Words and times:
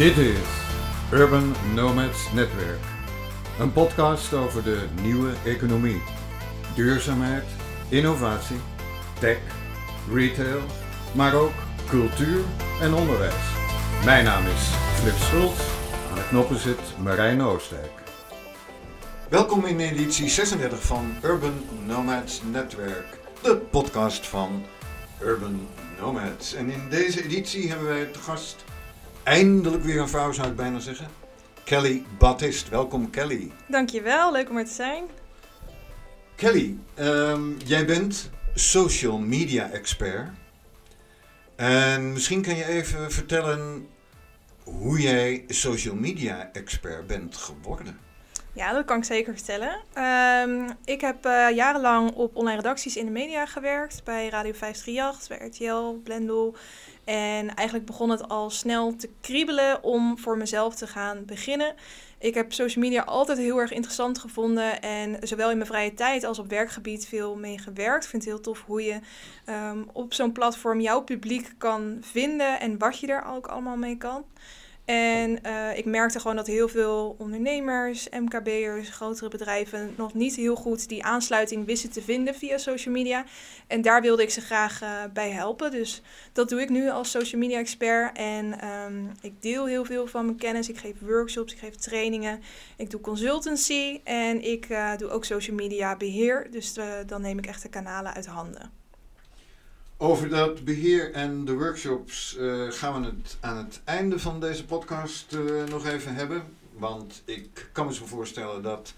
Dit 0.00 0.16
is 0.16 0.38
Urban 1.12 1.54
Nomads 1.74 2.32
Netwerk. 2.32 2.80
Een 3.58 3.72
podcast 3.72 4.32
over 4.32 4.62
de 4.62 4.86
nieuwe 5.02 5.32
economie. 5.44 6.02
Duurzaamheid, 6.74 7.44
innovatie, 7.88 8.56
tech, 9.18 9.38
retail, 10.12 10.60
maar 11.14 11.34
ook 11.34 11.52
cultuur 11.88 12.40
en 12.80 12.94
onderwijs. 12.94 13.44
Mijn 14.04 14.24
naam 14.24 14.46
is 14.46 14.70
Flip 15.00 15.16
Schultz. 15.16 15.60
Aan 16.10 16.16
de 16.16 16.28
knoppen 16.28 16.58
zit 16.58 16.98
Marijn 17.02 17.42
Oostdijk. 17.42 17.92
Welkom 19.28 19.64
in 19.64 19.80
editie 19.80 20.28
36 20.28 20.82
van 20.82 21.14
Urban 21.22 21.64
Nomads 21.86 22.42
Netwerk, 22.52 23.18
de 23.42 23.56
podcast 23.56 24.26
van 24.26 24.64
Urban 25.22 25.68
Nomads. 25.98 26.54
En 26.54 26.70
in 26.70 26.88
deze 26.90 27.24
editie 27.24 27.68
hebben 27.68 27.86
wij 27.86 28.04
te 28.04 28.18
gast 28.18 28.64
eindelijk 29.22 29.82
weer 29.82 30.00
een 30.00 30.08
vrouw, 30.08 30.32
zou 30.32 30.48
ik 30.48 30.56
bijna 30.56 30.78
zeggen. 30.78 31.06
Kelly 31.64 32.04
Baptist. 32.18 32.68
Welkom 32.68 33.10
Kelly. 33.10 33.52
Dankjewel, 33.68 34.32
leuk 34.32 34.50
om 34.50 34.56
er 34.56 34.64
te 34.64 34.72
zijn. 34.72 35.04
Kelly, 36.34 36.78
ehm, 36.94 37.58
jij 37.64 37.86
bent 37.86 38.30
social 38.54 39.18
media 39.18 39.70
expert. 39.70 40.28
En 41.56 42.12
misschien 42.12 42.42
kan 42.42 42.56
je 42.56 42.64
even 42.64 43.12
vertellen 43.12 43.88
hoe 44.64 45.00
jij 45.00 45.44
social 45.48 45.94
media 45.94 46.50
expert 46.52 47.06
bent 47.06 47.36
geworden. 47.36 47.98
Ja, 48.52 48.72
dat 48.72 48.84
kan 48.84 48.98
ik 48.98 49.04
zeker 49.04 49.34
vertellen. 49.34 49.80
Ehm, 49.92 50.70
ik 50.84 51.00
heb 51.00 51.24
eh, 51.24 51.50
jarenlang 51.54 52.10
op 52.10 52.36
online 52.36 52.56
redacties 52.56 52.96
in 52.96 53.04
de 53.04 53.10
media 53.10 53.46
gewerkt. 53.46 54.04
Bij 54.04 54.28
Radio 54.28 54.52
538, 54.52 55.28
bij 55.28 55.46
RTL, 55.46 56.00
Blendel. 56.04 56.56
En 57.04 57.54
eigenlijk 57.54 57.86
begon 57.86 58.10
het 58.10 58.28
al 58.28 58.50
snel 58.50 58.96
te 58.96 59.08
kriebelen 59.20 59.82
om 59.82 60.18
voor 60.18 60.36
mezelf 60.36 60.74
te 60.74 60.86
gaan 60.86 61.24
beginnen. 61.24 61.74
Ik 62.18 62.34
heb 62.34 62.52
social 62.52 62.84
media 62.84 63.02
altijd 63.02 63.38
heel 63.38 63.58
erg 63.58 63.72
interessant 63.72 64.18
gevonden. 64.18 64.82
En 64.82 65.16
zowel 65.20 65.50
in 65.50 65.56
mijn 65.56 65.68
vrije 65.68 65.94
tijd 65.94 66.24
als 66.24 66.38
op 66.38 66.48
werkgebied 66.48 67.06
veel 67.06 67.36
mee 67.36 67.58
gewerkt. 67.58 68.04
Ik 68.04 68.10
vind 68.10 68.24
het 68.24 68.32
heel 68.32 68.42
tof 68.42 68.62
hoe 68.66 68.82
je 68.82 69.00
ehm, 69.44 69.82
op 69.92 70.14
zo'n 70.14 70.32
platform 70.32 70.80
jouw 70.80 71.02
publiek 71.02 71.54
kan 71.58 71.98
vinden. 72.00 72.60
En 72.60 72.78
wat 72.78 72.98
je 72.98 73.06
daar 73.06 73.34
ook 73.34 73.46
allemaal 73.46 73.76
mee 73.76 73.96
kan. 73.96 74.24
En 74.90 75.38
uh, 75.46 75.78
ik 75.78 75.84
merkte 75.84 76.20
gewoon 76.20 76.36
dat 76.36 76.46
heel 76.46 76.68
veel 76.68 77.14
ondernemers, 77.18 78.08
MKB'ers, 78.08 78.88
grotere 78.88 79.28
bedrijven 79.28 79.94
nog 79.96 80.14
niet 80.14 80.36
heel 80.36 80.54
goed 80.56 80.88
die 80.88 81.04
aansluiting 81.04 81.66
wisten 81.66 81.90
te 81.90 82.02
vinden 82.02 82.34
via 82.34 82.58
social 82.58 82.94
media. 82.94 83.24
En 83.66 83.82
daar 83.82 84.02
wilde 84.02 84.22
ik 84.22 84.30
ze 84.30 84.40
graag 84.40 84.82
uh, 84.82 85.02
bij 85.12 85.30
helpen. 85.30 85.70
Dus 85.70 86.02
dat 86.32 86.48
doe 86.48 86.60
ik 86.60 86.68
nu 86.68 86.90
als 86.90 87.10
social 87.10 87.40
media 87.40 87.58
expert. 87.58 88.16
En 88.16 88.66
um, 88.68 89.10
ik 89.20 89.42
deel 89.42 89.66
heel 89.66 89.84
veel 89.84 90.06
van 90.06 90.24
mijn 90.24 90.36
kennis. 90.36 90.68
Ik 90.68 90.78
geef 90.78 90.94
workshops, 91.00 91.52
ik 91.52 91.58
geef 91.58 91.74
trainingen, 91.74 92.40
ik 92.76 92.90
doe 92.90 93.00
consultancy 93.00 94.00
en 94.04 94.42
ik 94.42 94.68
uh, 94.68 94.96
doe 94.96 95.10
ook 95.10 95.24
social 95.24 95.56
media 95.56 95.96
beheer. 95.96 96.46
Dus 96.50 96.74
dan 97.06 97.22
neem 97.22 97.38
ik 97.38 97.46
echt 97.46 97.62
de 97.62 97.68
kanalen 97.68 98.14
uit 98.14 98.26
handen. 98.26 98.70
Over 100.02 100.28
dat 100.28 100.64
beheer 100.64 101.12
en 101.12 101.44
de 101.44 101.54
workshops 101.54 102.36
uh, 102.38 102.70
gaan 102.70 103.00
we 103.00 103.06
het 103.06 103.36
aan 103.40 103.56
het 103.56 103.80
einde 103.84 104.18
van 104.18 104.40
deze 104.40 104.64
podcast 104.64 105.32
uh, 105.32 105.64
nog 105.64 105.86
even 105.86 106.14
hebben. 106.14 106.42
Want 106.72 107.22
ik 107.24 107.68
kan 107.72 107.86
me 107.86 107.94
zo 107.94 108.06
voorstellen 108.06 108.62
dat 108.62 108.94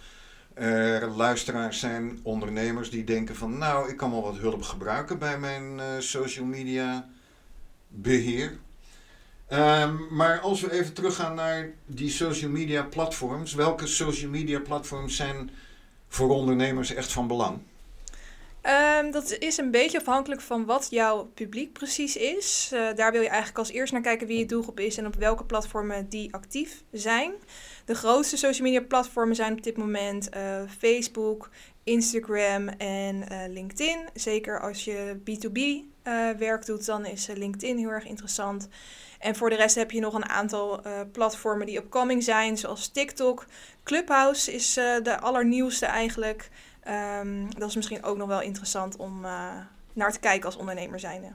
er 0.54 1.08
luisteraars 1.08 1.80
zijn, 1.80 2.20
ondernemers 2.22 2.90
die 2.90 3.04
denken 3.04 3.36
van 3.36 3.58
nou, 3.58 3.88
ik 3.88 3.96
kan 3.96 4.10
wel 4.10 4.22
wat 4.22 4.36
hulp 4.36 4.62
gebruiken 4.62 5.18
bij 5.18 5.38
mijn 5.38 5.78
uh, 5.78 5.84
social 5.98 6.44
media 6.44 7.08
beheer. 7.88 8.58
Um, 9.52 10.06
maar 10.10 10.40
als 10.40 10.60
we 10.60 10.72
even 10.72 10.92
teruggaan 10.92 11.34
naar 11.34 11.70
die 11.86 12.10
social 12.10 12.50
media 12.50 12.82
platforms, 12.82 13.54
welke 13.54 13.86
social 13.86 14.30
media 14.30 14.60
platforms 14.60 15.16
zijn 15.16 15.50
voor 16.08 16.28
ondernemers 16.28 16.94
echt 16.94 17.12
van 17.12 17.26
belang? 17.26 17.58
Um, 18.62 19.10
dat 19.10 19.38
is 19.38 19.56
een 19.56 19.70
beetje 19.70 19.98
afhankelijk 19.98 20.40
van 20.40 20.64
wat 20.64 20.86
jouw 20.90 21.24
publiek 21.24 21.72
precies 21.72 22.16
is. 22.16 22.70
Uh, 22.72 22.94
daar 22.94 23.12
wil 23.12 23.20
je 23.20 23.28
eigenlijk 23.28 23.58
als 23.58 23.70
eerst 23.70 23.92
naar 23.92 24.02
kijken 24.02 24.26
wie 24.26 24.38
je 24.38 24.46
doelgroep 24.46 24.80
is 24.80 24.96
en 24.96 25.06
op 25.06 25.14
welke 25.14 25.44
platformen 25.44 26.08
die 26.08 26.34
actief 26.34 26.82
zijn. 26.92 27.32
De 27.84 27.94
grootste 27.94 28.36
social 28.36 28.66
media 28.66 28.86
platformen 28.86 29.36
zijn 29.36 29.52
op 29.52 29.62
dit 29.62 29.76
moment 29.76 30.28
uh, 30.36 30.62
Facebook, 30.78 31.50
Instagram 31.84 32.68
en 32.68 33.16
uh, 33.32 33.38
LinkedIn. 33.48 34.08
Zeker 34.14 34.60
als 34.60 34.84
je 34.84 35.16
B2B 35.18 35.90
werk 36.38 36.66
doet, 36.66 36.86
dan 36.86 37.06
is 37.06 37.26
LinkedIn 37.34 37.78
heel 37.78 37.88
erg 37.88 38.06
interessant. 38.06 38.68
En 39.18 39.36
voor 39.36 39.50
de 39.50 39.56
rest 39.56 39.74
heb 39.74 39.90
je 39.90 40.00
nog 40.00 40.14
een 40.14 40.28
aantal 40.28 40.82
platformen 41.12 41.66
die 41.66 41.76
upcoming 41.78 42.22
zijn, 42.22 42.58
zoals 42.58 42.88
TikTok. 42.88 43.46
Clubhouse 43.84 44.52
is 44.52 44.74
de 45.02 45.18
allernieuwste 45.20 45.86
eigenlijk. 45.86 46.50
Um, 46.88 47.54
dat 47.58 47.68
is 47.68 47.76
misschien 47.76 48.02
ook 48.02 48.16
nog 48.16 48.28
wel 48.28 48.40
interessant 48.40 48.96
om 48.96 49.24
uh, 49.24 49.54
naar 49.92 50.12
te 50.12 50.18
kijken 50.18 50.46
als 50.46 50.56
ondernemer 50.56 51.00
zijnde. 51.00 51.32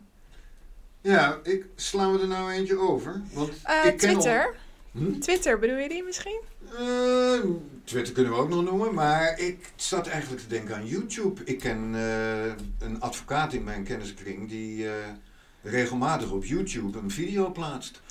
Ja, 1.01 1.39
ik, 1.43 1.65
slaan 1.75 2.13
we 2.13 2.19
er 2.19 2.27
nou 2.27 2.51
eentje 2.51 2.79
over? 2.79 3.21
Want 3.33 3.49
uh, 3.49 3.85
ik 3.85 3.97
Twitter. 3.97 4.45
Al... 4.45 4.53
Hm? 4.91 5.19
Twitter, 5.19 5.59
bedoel 5.59 5.77
je 5.77 5.89
die 5.89 6.03
misschien? 6.03 6.41
Uh, 6.79 7.43
Twitter 7.83 8.13
kunnen 8.13 8.33
we 8.33 8.39
ook 8.39 8.49
nog 8.49 8.63
noemen, 8.63 8.93
maar 8.93 9.39
ik 9.39 9.71
zat 9.75 10.07
eigenlijk 10.07 10.41
te 10.41 10.47
denken 10.47 10.75
aan 10.75 10.87
YouTube. 10.87 11.41
Ik 11.45 11.59
ken 11.59 11.93
een 12.79 12.99
advocaat 12.99 13.53
in 13.53 13.63
mijn 13.63 13.83
kenniskring 13.83 14.49
die 14.49 14.87
regelmatig 15.61 16.31
op 16.31 16.45
YouTube 16.45 16.97
een 16.97 17.11
video 17.11 17.51
plaatst. 17.51 18.01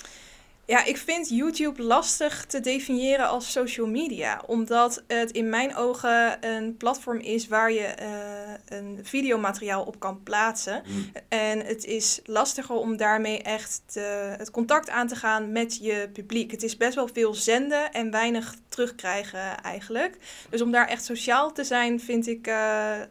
Ja, 0.67 0.83
ik 0.83 0.97
vind 0.97 1.29
YouTube 1.29 1.83
lastig 1.83 2.45
te 2.45 2.59
definiëren 2.59 3.27
als 3.27 3.51
social 3.51 3.87
media, 3.87 4.41
omdat 4.45 5.03
het 5.07 5.31
in 5.31 5.49
mijn 5.49 5.75
ogen 5.75 6.45
een 6.47 6.77
platform 6.77 7.19
is 7.19 7.47
waar 7.47 7.71
je 7.71 7.95
uh, 8.01 8.77
een 8.77 8.99
videomateriaal 9.03 9.83
op 9.83 9.99
kan 9.99 10.23
plaatsen. 10.23 10.83
Mm. 10.85 11.11
En 11.27 11.65
het 11.65 11.85
is 11.85 12.19
lastiger 12.25 12.75
om 12.75 12.97
daarmee 12.97 13.41
echt 13.41 13.81
te, 13.85 14.35
het 14.37 14.51
contact 14.51 14.89
aan 14.89 15.07
te 15.07 15.15
gaan 15.15 15.51
met 15.51 15.77
je 15.81 16.09
publiek. 16.13 16.51
Het 16.51 16.63
is 16.63 16.77
best 16.77 16.95
wel 16.95 17.09
veel 17.13 17.33
zenden 17.33 17.91
en 17.91 18.11
weinig 18.11 18.55
terugkrijgen 18.77 19.61
eigenlijk. 19.61 20.17
Dus 20.49 20.61
om 20.61 20.71
daar 20.71 20.87
echt 20.87 21.05
sociaal 21.05 21.53
te 21.53 21.63
zijn 21.63 21.99
vind 21.99 22.27
ik 22.27 22.47
uh, 22.47 22.53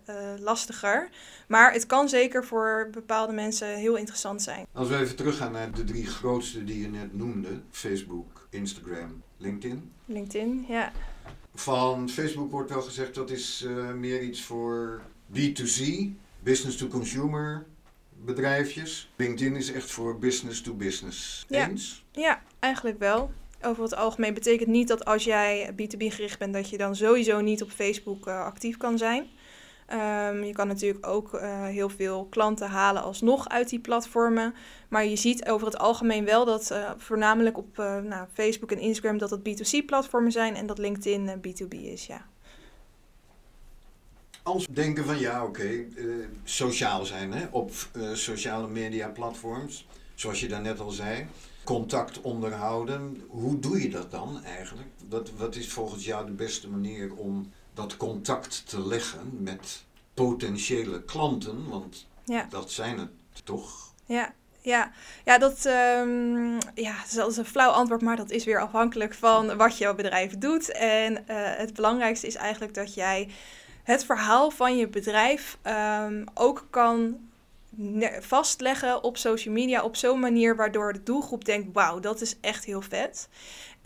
uh, 0.09 0.15
lastiger. 0.39 1.09
Maar 1.49 1.73
het 1.73 1.87
kan 1.87 2.09
zeker 2.09 2.45
voor 2.45 2.89
bepaalde 2.91 3.33
mensen 3.33 3.77
heel 3.77 3.97
interessant 3.97 4.43
zijn. 4.43 4.67
Als 4.73 4.89
we 4.89 4.97
even 4.97 5.17
teruggaan 5.17 5.53
naar 5.53 5.73
de 5.73 5.85
drie 5.85 6.07
grootste 6.07 6.65
die 6.65 6.81
je 6.81 6.89
net 6.89 7.17
noemde: 7.17 7.49
Facebook, 7.71 8.49
Instagram, 8.51 9.23
LinkedIn. 9.37 9.93
LinkedIn, 10.05 10.65
ja. 10.69 10.93
Van 11.55 12.09
Facebook 12.09 12.51
wordt 12.51 12.71
wel 12.71 12.83
gezegd 12.83 13.15
dat 13.15 13.31
is 13.31 13.65
uh, 13.67 13.93
meer 13.93 14.23
iets 14.23 14.43
voor 14.43 15.01
B2C, 15.33 15.83
business 16.43 16.77
to 16.77 16.87
consumer 16.87 17.67
bedrijfjes. 18.25 19.11
LinkedIn 19.17 19.57
is 19.57 19.73
echt 19.73 19.91
voor 19.91 20.19
business 20.19 20.61
to 20.61 20.75
business. 20.75 21.45
Ja. 21.49 21.69
Eens? 21.69 22.05
Ja, 22.13 22.43
eigenlijk 22.59 22.99
wel. 22.99 23.33
Over 23.63 23.83
het 23.83 23.97
algemeen 23.97 24.35
betekent 24.35 24.69
niet 24.69 24.89
dat 24.89 25.05
als 25.05 25.25
jij 25.25 25.71
B2B 25.73 26.07
gericht 26.07 26.39
bent, 26.39 26.53
dat 26.53 26.71
je 26.71 26.79
dan 26.79 26.97
sowieso 26.97 27.41
niet 27.41 27.63
op 27.63 27.71
Facebook 27.71 28.27
uh, 28.27 28.45
actief 28.45 28.77
kan 28.77 28.99
zijn. 28.99 29.27
Um, 29.93 30.45
je 30.45 30.53
kan 30.53 30.67
natuurlijk 30.67 31.07
ook 31.07 31.35
uh, 31.35 31.65
heel 31.65 31.89
veel 31.89 32.27
klanten 32.31 32.69
halen 32.69 33.03
alsnog 33.03 33.49
uit 33.49 33.69
die 33.69 33.79
platformen. 33.79 34.55
Maar 34.89 35.05
je 35.07 35.17
ziet 35.17 35.49
over 35.49 35.67
het 35.67 35.79
algemeen 35.79 36.25
wel 36.25 36.45
dat 36.45 36.71
uh, 36.71 36.91
voornamelijk 36.97 37.59
op 37.59 37.77
nou, 38.03 38.27
Facebook 38.33 38.73
en 38.73 38.79
Instagram 38.79 39.19
dat 39.19 39.31
het 39.31 39.41
B2C-platformen 39.41 40.33
zijn 40.33 40.55
en 40.55 40.67
dat 40.67 40.79
LinkedIn 40.79 41.41
B2B 41.47 41.69
is, 41.69 42.07
ja. 42.07 42.27
Als 44.43 44.67
we 44.67 44.73
denken 44.73 45.05
van 45.05 45.19
ja, 45.19 45.45
oké, 45.45 45.85
sociaal 46.45 47.05
zijn 47.05 47.33
hè, 47.33 47.47
op 47.51 47.73
sociale 48.13 48.69
media 48.69 49.09
platforms, 49.09 49.87
zoals 50.15 50.41
je 50.41 50.49
daarnet 50.49 50.81
al 50.81 50.91
zei, 50.91 51.27
contact 51.67 52.21
onderhouden. 52.21 53.23
Hoe 53.29 53.59
doe 53.59 53.83
je 53.83 53.89
dat 53.89 54.11
dan 54.11 54.45
eigenlijk? 54.45 54.89
Wat, 55.09 55.31
wat 55.37 55.55
is 55.55 55.73
volgens 55.73 56.05
jou 56.05 56.27
de 56.27 56.33
beste 56.33 56.69
manier 56.69 57.15
om 57.15 57.53
dat 57.75 57.97
contact 57.97 58.69
te 58.69 58.87
leggen 58.87 59.43
met 59.43 59.85
potentiële 60.15 61.03
klanten, 61.03 61.69
want 61.69 62.07
ja. 62.25 62.47
dat 62.51 62.71
zijn 62.71 62.99
het 62.99 63.11
toch? 63.45 63.93
Ja, 64.05 64.33
ja, 64.61 64.91
ja 65.25 65.39
dat, 65.39 65.65
um, 65.65 66.59
ja, 66.75 66.95
dat 67.15 67.31
is 67.31 67.37
een 67.37 67.45
flauw 67.45 67.71
antwoord, 67.71 68.03
maar 68.03 68.17
dat 68.17 68.31
is 68.31 68.45
weer 68.45 68.61
afhankelijk 68.61 69.15
van 69.15 69.57
wat 69.57 69.79
jouw 69.79 69.95
bedrijf 69.95 70.39
doet. 70.39 70.73
En 70.73 71.13
uh, 71.13 71.19
het 71.57 71.75
belangrijkste 71.75 72.27
is 72.27 72.35
eigenlijk 72.35 72.75
dat 72.75 72.95
jij 72.95 73.29
het 73.83 74.05
verhaal 74.05 74.51
van 74.51 74.77
je 74.77 74.89
bedrijf 74.89 75.59
um, 75.65 76.25
ook 76.35 76.67
kan 76.71 77.17
vastleggen 78.21 79.03
op 79.03 79.17
social 79.17 79.55
media 79.55 79.83
op 79.83 79.97
zo'n 79.97 80.21
manier 80.21 80.57
waardoor 80.57 80.93
de 80.93 81.03
doelgroep 81.03 81.45
denkt: 81.45 81.69
wauw, 81.73 82.01
dat 82.01 82.21
is 82.21 82.41
echt 82.41 82.65
heel 82.65 82.83
vet. 82.83 83.29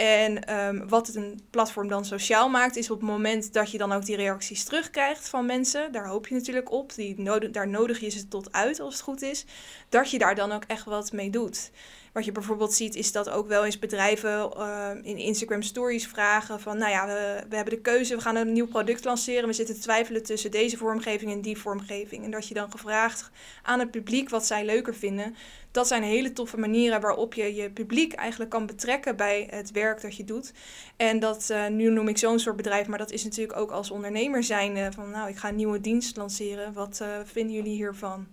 En 0.00 0.44
ehm, 0.44 0.88
wat 0.88 1.06
het 1.06 1.16
een 1.16 1.40
platform 1.50 1.88
dan 1.88 2.04
sociaal 2.04 2.48
maakt, 2.48 2.76
is 2.76 2.90
op 2.90 3.00
het 3.00 3.08
moment 3.08 3.52
dat 3.52 3.70
je 3.70 3.78
dan 3.78 3.92
ook 3.92 4.04
die 4.04 4.16
reacties 4.16 4.64
terugkrijgt 4.64 5.28
van 5.28 5.46
mensen. 5.46 5.92
Daar 5.92 6.06
hoop 6.06 6.26
je 6.26 6.34
natuurlijk 6.34 6.72
op. 6.72 6.94
Die 6.94 7.22
daar 7.50 7.68
nodig 7.68 8.00
je 8.00 8.08
ze 8.08 8.28
tot 8.28 8.52
uit 8.52 8.80
als 8.80 8.94
het 8.94 9.02
goed 9.02 9.22
is. 9.22 9.44
Dat 9.88 10.10
je 10.10 10.18
daar 10.18 10.34
dan 10.34 10.52
ook 10.52 10.64
echt 10.66 10.84
wat 10.84 11.12
mee 11.12 11.30
doet. 11.30 11.70
Wat 12.12 12.24
je 12.24 12.32
bijvoorbeeld 12.32 12.72
ziet, 12.72 12.94
is 12.94 13.12
dat 13.12 13.30
ook 13.30 13.48
wel 13.48 13.64
eens 13.64 13.78
bedrijven 13.78 14.50
uh, 14.56 14.90
in 15.02 15.16
Instagram 15.16 15.62
stories 15.62 16.06
vragen 16.06 16.60
van, 16.60 16.78
nou 16.78 16.90
ja, 16.90 17.06
we, 17.06 17.44
we, 17.48 17.56
hebben 17.56 17.74
de 17.74 17.80
keuze, 17.80 18.14
we 18.14 18.20
gaan 18.20 18.36
een 18.36 18.52
nieuw 18.52 18.66
product 18.66 19.04
lanceren. 19.04 19.48
We 19.48 19.52
zitten 19.52 19.74
te 19.74 19.80
twijfelen 19.80 20.22
tussen 20.22 20.50
deze 20.50 20.76
vormgeving 20.76 21.32
en 21.32 21.40
die 21.40 21.58
vormgeving. 21.58 22.24
En 22.24 22.30
dat 22.30 22.48
je 22.48 22.54
dan 22.54 22.70
gevraagd 22.70 23.30
aan 23.62 23.78
het 23.78 23.90
publiek 23.90 24.28
wat 24.28 24.46
zij 24.46 24.64
leuker 24.64 24.94
vinden. 24.94 25.36
Dat 25.70 25.86
zijn 25.86 26.02
hele 26.02 26.32
toffe 26.32 26.58
manieren 26.58 27.00
waarop 27.00 27.34
je 27.34 27.54
je 27.54 27.70
publiek 27.70 28.12
eigenlijk 28.12 28.50
kan 28.50 28.66
betrekken 28.66 29.16
bij 29.16 29.48
het 29.50 29.70
werk 29.70 30.00
dat 30.00 30.16
je 30.16 30.24
doet. 30.24 30.52
En 30.96 31.18
dat, 31.18 31.48
uh, 31.50 31.66
nu 31.66 31.90
noem 31.90 32.08
ik 32.08 32.18
zo'n 32.18 32.38
soort 32.38 32.56
bedrijf, 32.56 32.86
maar 32.86 32.98
dat 32.98 33.10
is 33.10 33.24
natuurlijk 33.24 33.58
ook 33.58 33.70
als 33.70 33.90
ondernemer 33.90 34.44
zijn 34.44 34.92
van, 34.92 35.10
nou, 35.10 35.28
ik 35.28 35.36
ga 35.36 35.48
een 35.48 35.56
nieuwe 35.56 35.80
dienst 35.80 36.16
lanceren. 36.16 36.72
Wat 36.72 36.98
uh, 37.02 37.08
vinden 37.24 37.54
jullie 37.54 37.74
hiervan? 37.74 38.26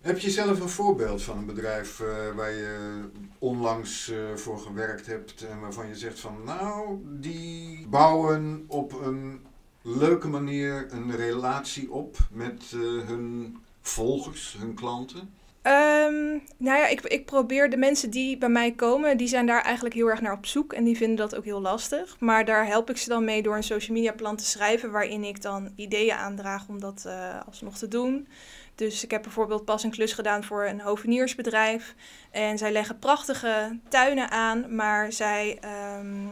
Heb 0.00 0.18
je 0.18 0.30
zelf 0.30 0.60
een 0.60 0.68
voorbeeld 0.68 1.22
van 1.22 1.38
een 1.38 1.46
bedrijf 1.46 2.00
uh, 2.00 2.08
waar 2.36 2.52
je 2.52 3.04
onlangs 3.38 4.12
voor 4.34 4.58
gewerkt 4.58 5.06
hebt 5.06 5.44
en 5.44 5.60
waarvan 5.60 5.88
je 5.88 5.96
zegt 5.96 6.20
van 6.20 6.36
nou, 6.44 6.98
die 7.04 7.86
bouwen 7.88 8.64
op 8.68 8.92
een 8.92 9.40
leuke 9.82 10.28
manier 10.28 10.86
een 10.92 11.16
relatie 11.16 11.92
op 11.92 12.16
met 12.30 12.62
hun 13.06 13.56
volgers, 13.80 14.56
hun 14.58 14.74
klanten? 14.74 15.39
Um, 15.62 16.42
nou 16.56 16.78
ja, 16.78 16.86
ik, 16.86 17.00
ik 17.00 17.24
probeer 17.24 17.70
de 17.70 17.76
mensen 17.76 18.10
die 18.10 18.38
bij 18.38 18.48
mij 18.48 18.72
komen, 18.72 19.16
die 19.16 19.28
zijn 19.28 19.46
daar 19.46 19.62
eigenlijk 19.62 19.94
heel 19.94 20.10
erg 20.10 20.20
naar 20.20 20.32
op 20.32 20.46
zoek 20.46 20.72
en 20.72 20.84
die 20.84 20.96
vinden 20.96 21.16
dat 21.16 21.36
ook 21.36 21.44
heel 21.44 21.60
lastig. 21.60 22.16
Maar 22.20 22.44
daar 22.44 22.66
help 22.66 22.90
ik 22.90 22.96
ze 22.96 23.08
dan 23.08 23.24
mee 23.24 23.42
door 23.42 23.56
een 23.56 23.62
social 23.62 23.96
media 23.96 24.12
plan 24.12 24.36
te 24.36 24.44
schrijven 24.44 24.90
waarin 24.90 25.24
ik 25.24 25.42
dan 25.42 25.72
ideeën 25.76 26.14
aandraag 26.14 26.68
om 26.68 26.80
dat 26.80 27.08
alsnog 27.46 27.78
te 27.78 27.88
doen. 27.88 28.28
Dus 28.74 29.04
ik 29.04 29.10
heb 29.10 29.22
bijvoorbeeld 29.22 29.64
pas 29.64 29.82
een 29.82 29.90
klus 29.90 30.12
gedaan 30.12 30.44
voor 30.44 30.64
een 30.64 30.80
hoveniersbedrijf. 30.80 31.94
En 32.30 32.58
zij 32.58 32.72
leggen 32.72 32.98
prachtige 32.98 33.78
tuinen 33.88 34.30
aan, 34.30 34.74
maar 34.74 35.12
zij 35.12 35.58
um, 35.98 36.30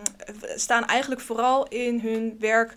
staan 0.54 0.84
eigenlijk 0.84 1.20
vooral 1.20 1.68
in 1.68 2.00
hun 2.00 2.36
werk 2.38 2.74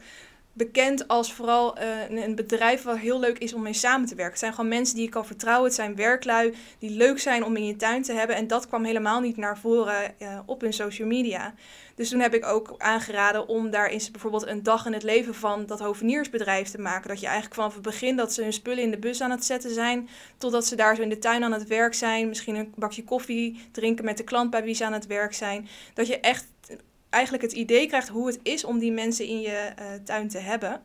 bekend 0.54 1.08
als 1.08 1.34
vooral 1.34 1.78
uh, 1.78 2.24
een 2.24 2.36
bedrijf 2.36 2.84
waar 2.84 2.98
heel 2.98 3.20
leuk 3.20 3.38
is 3.38 3.54
om 3.54 3.62
mee 3.62 3.74
samen 3.74 4.08
te 4.08 4.16
werken. 4.16 4.32
Het 4.32 4.40
zijn 4.40 4.54
gewoon 4.54 4.70
mensen 4.70 4.96
die 4.96 5.06
je 5.06 5.12
kan 5.12 5.26
vertrouwen. 5.26 5.66
Het 5.66 5.76
zijn 5.76 5.96
werklui 5.96 6.54
die 6.80 6.90
leuk 6.90 7.20
zijn 7.20 7.44
om 7.44 7.56
in 7.56 7.66
je 7.66 7.76
tuin 7.76 8.02
te 8.02 8.14
hebben. 8.14 8.36
En 8.36 8.48
dat 8.48 8.68
kwam 8.68 8.84
helemaal 8.84 9.20
niet 9.20 9.38
naar 9.38 9.58
voren 9.58 10.14
uh, 10.20 10.40
op 10.46 10.62
hun 10.62 10.74
social 10.74 11.08
media. 11.08 11.54
Dus 11.96 12.10
toen 12.10 12.20
heb 12.20 12.34
ik 12.34 12.46
ook 12.46 12.76
aangeraden 12.78 13.48
om 13.48 13.70
daar 13.70 13.88
eens 13.88 14.12
bijvoorbeeld 14.12 14.48
een 14.48 14.64
dag 14.64 14.86
in 14.86 14.94
het 14.94 15.04
leven 15.04 15.36
van 15.36 15.66
dat 15.66 15.80
hoveniersbedrijf 15.80 16.70
te 16.70 16.82
maken. 16.82 17.10
Dat 17.10 17.20
je 17.20 17.26
eigenlijk 17.26 17.56
vanaf 17.56 17.74
het 17.74 17.84
begin 17.84 18.16
dat 18.16 18.34
ze 18.34 18.44
hun 18.44 18.54
spullen 18.54 18.84
in 18.84 18.92
de 18.92 18.98
bus 19.00 19.22
aan 19.22 19.32
het 19.32 19.46
zetten 19.46 19.74
zijn, 19.74 20.10
totdat 20.38 20.66
ze 20.66 20.76
daar 20.76 20.96
zo 20.96 21.02
in 21.02 21.10
de 21.10 21.20
tuin 21.20 21.44
aan 21.44 21.52
het 21.52 21.68
werk 21.68 21.94
zijn. 21.94 22.28
Misschien 22.28 22.56
een 22.56 22.74
bakje 22.76 23.04
koffie 23.04 23.70
drinken 23.72 24.06
met 24.06 24.18
de 24.18 24.24
klant 24.24 24.50
bij 24.50 24.64
wie 24.64 24.76
ze 24.76 24.86
aan 24.86 24.94
het 24.94 25.08
werk 25.08 25.34
zijn. 25.34 25.68
Dat 25.94 26.08
je 26.08 26.20
echt 26.20 26.48
eigenlijk 27.12 27.44
het 27.44 27.54
idee 27.54 27.88
krijgt 27.88 28.08
hoe 28.08 28.28
het 28.28 28.40
is 28.44 28.64
om 28.64 28.80
die 28.80 28.92
mensen 28.92 29.26
in 29.26 29.42
je 29.42 29.72
uh, 29.80 29.86
tuin 30.04 30.28
te 30.28 30.40
hebben. 30.40 30.82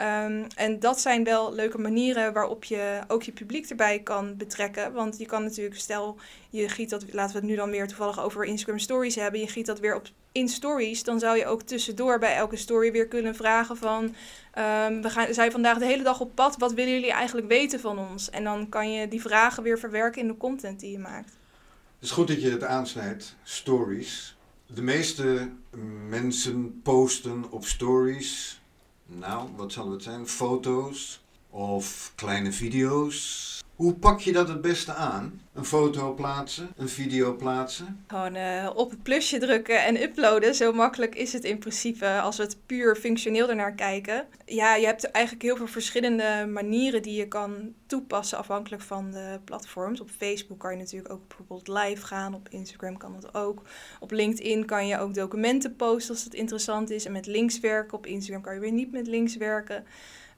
Um, 0.00 0.46
en 0.56 0.78
dat 0.78 1.00
zijn 1.00 1.24
wel 1.24 1.54
leuke 1.54 1.78
manieren 1.78 2.32
waarop 2.32 2.64
je 2.64 3.00
ook 3.08 3.22
je 3.22 3.32
publiek 3.32 3.70
erbij 3.70 3.98
kan 3.98 4.36
betrekken. 4.36 4.92
Want 4.92 5.18
je 5.18 5.26
kan 5.26 5.42
natuurlijk, 5.42 5.80
stel 5.80 6.16
je 6.50 6.68
giet 6.68 6.90
dat, 6.90 7.04
laten 7.12 7.32
we 7.32 7.38
het 7.38 7.48
nu 7.48 7.56
dan 7.56 7.70
weer 7.70 7.86
toevallig 7.86 8.20
over 8.20 8.44
Instagram 8.44 8.78
Stories 8.78 9.14
hebben. 9.14 9.40
Je 9.40 9.48
giet 9.48 9.66
dat 9.66 9.80
weer 9.80 9.94
op 9.94 10.06
in 10.32 10.48
Stories. 10.48 11.02
Dan 11.02 11.18
zou 11.18 11.36
je 11.36 11.46
ook 11.46 11.62
tussendoor 11.62 12.18
bij 12.18 12.34
elke 12.34 12.56
story 12.56 12.92
weer 12.92 13.08
kunnen 13.08 13.34
vragen 13.34 13.76
van... 13.76 14.04
Um, 14.04 15.02
we 15.02 15.10
gaan, 15.10 15.34
zijn 15.34 15.52
vandaag 15.52 15.78
de 15.78 15.84
hele 15.84 16.02
dag 16.02 16.20
op 16.20 16.34
pad. 16.34 16.56
Wat 16.58 16.72
willen 16.72 16.92
jullie 16.92 17.12
eigenlijk 17.12 17.48
weten 17.48 17.80
van 17.80 17.98
ons? 17.98 18.30
En 18.30 18.44
dan 18.44 18.68
kan 18.68 18.92
je 18.92 19.08
die 19.08 19.20
vragen 19.20 19.62
weer 19.62 19.78
verwerken 19.78 20.20
in 20.22 20.28
de 20.28 20.36
content 20.36 20.80
die 20.80 20.90
je 20.90 20.98
maakt. 20.98 21.30
Het 21.94 22.08
is 22.08 22.10
goed 22.10 22.28
dat 22.28 22.42
je 22.42 22.50
het 22.50 22.64
aansnijdt, 22.64 23.36
stories. 23.42 24.36
De 24.74 24.82
meeste 24.82 25.50
mensen 26.08 26.80
posten 26.82 27.50
op 27.50 27.64
stories, 27.64 28.60
nou, 29.06 29.48
wat 29.56 29.72
zal 29.72 29.90
het 29.90 30.02
zijn? 30.02 30.26
Foto's 30.26 31.20
of 31.50 32.12
kleine 32.14 32.52
video's. 32.52 33.62
Hoe 33.74 33.94
pak 33.94 34.20
je 34.20 34.32
dat 34.32 34.48
het 34.48 34.60
beste 34.60 34.94
aan? 34.94 35.40
Een 35.60 35.66
foto 35.66 36.14
plaatsen, 36.14 36.72
een 36.76 36.88
video 36.88 37.36
plaatsen? 37.36 38.04
Gewoon 38.06 38.36
uh, 38.36 38.70
op 38.74 38.90
het 38.90 39.02
plusje 39.02 39.38
drukken 39.38 39.84
en 39.84 40.02
uploaden. 40.02 40.54
Zo 40.54 40.72
makkelijk 40.72 41.14
is 41.14 41.32
het 41.32 41.44
in 41.44 41.58
principe 41.58 42.20
als 42.20 42.36
we 42.36 42.42
het 42.42 42.56
puur 42.66 42.96
functioneel 42.96 43.48
ernaar 43.48 43.74
kijken. 43.74 44.26
Ja, 44.44 44.74
je 44.74 44.86
hebt 44.86 45.10
eigenlijk 45.10 45.44
heel 45.44 45.56
veel 45.56 45.66
verschillende 45.66 46.46
manieren 46.52 47.02
die 47.02 47.14
je 47.14 47.28
kan 47.28 47.74
toepassen 47.86 48.38
afhankelijk 48.38 48.82
van 48.82 49.10
de 49.10 49.40
platforms. 49.44 50.00
Op 50.00 50.10
Facebook 50.10 50.58
kan 50.58 50.72
je 50.72 50.78
natuurlijk 50.78 51.12
ook 51.12 51.28
bijvoorbeeld 51.28 51.68
live 51.68 52.06
gaan. 52.06 52.34
Op 52.34 52.48
Instagram 52.48 52.96
kan 52.96 53.16
dat 53.20 53.34
ook. 53.34 53.62
Op 54.00 54.10
LinkedIn 54.10 54.64
kan 54.64 54.86
je 54.86 54.98
ook 54.98 55.14
documenten 55.14 55.76
posten 55.76 56.14
als 56.14 56.24
dat 56.24 56.34
interessant 56.34 56.90
is. 56.90 57.04
En 57.04 57.12
met 57.12 57.26
links 57.26 57.60
werken. 57.60 57.98
Op 57.98 58.06
Instagram 58.06 58.42
kan 58.42 58.54
je 58.54 58.60
weer 58.60 58.72
niet 58.72 58.92
met 58.92 59.06
links 59.06 59.36
werken. 59.36 59.84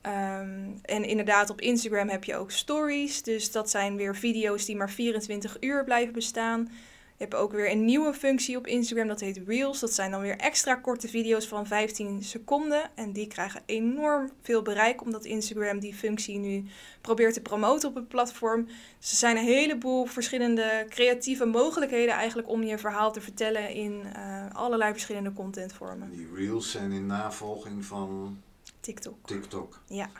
Um, 0.06 0.80
en 0.82 1.04
inderdaad, 1.04 1.50
op 1.50 1.60
Instagram 1.60 2.08
heb 2.08 2.24
je 2.24 2.36
ook 2.36 2.50
stories. 2.50 3.22
Dus 3.22 3.52
dat 3.52 3.70
zijn 3.70 3.96
weer 3.96 4.16
video's 4.16 4.64
die 4.64 4.76
maar 4.76 4.90
24 4.90 5.56
uur 5.60 5.84
blijven 5.84 6.12
bestaan. 6.12 6.68
Je 7.16 7.28
hebt 7.28 7.42
ook 7.42 7.52
weer 7.52 7.70
een 7.70 7.84
nieuwe 7.84 8.14
functie 8.14 8.56
op 8.56 8.66
Instagram, 8.66 9.08
dat 9.08 9.20
heet 9.20 9.40
Reels. 9.46 9.80
Dat 9.80 9.92
zijn 9.92 10.10
dan 10.10 10.20
weer 10.20 10.36
extra 10.36 10.74
korte 10.74 11.08
video's 11.08 11.46
van 11.46 11.66
15 11.66 12.22
seconden. 12.22 12.90
En 12.94 13.12
die 13.12 13.26
krijgen 13.26 13.62
enorm 13.66 14.30
veel 14.40 14.62
bereik, 14.62 15.02
omdat 15.02 15.24
Instagram 15.24 15.78
die 15.78 15.94
functie 15.94 16.38
nu 16.38 16.64
probeert 17.00 17.34
te 17.34 17.42
promoten 17.42 17.88
op 17.88 17.94
het 17.94 18.08
platform. 18.08 18.64
Dus 18.98 19.10
er 19.10 19.16
zijn 19.16 19.36
een 19.36 19.44
heleboel 19.44 20.04
verschillende 20.04 20.86
creatieve 20.88 21.44
mogelijkheden 21.44 22.14
eigenlijk 22.14 22.48
om 22.48 22.62
je 22.62 22.78
verhaal 22.78 23.12
te 23.12 23.20
vertellen 23.20 23.70
in 23.70 24.02
uh, 24.16 24.44
allerlei 24.52 24.92
verschillende 24.92 25.32
contentvormen. 25.32 26.10
Die 26.10 26.28
Reels 26.34 26.70
zijn 26.70 26.92
in 26.92 27.06
navolging 27.06 27.84
van 27.84 28.36
TikTok. 28.82 29.26
TikTok. 29.26 29.80
Ja. 29.86 30.10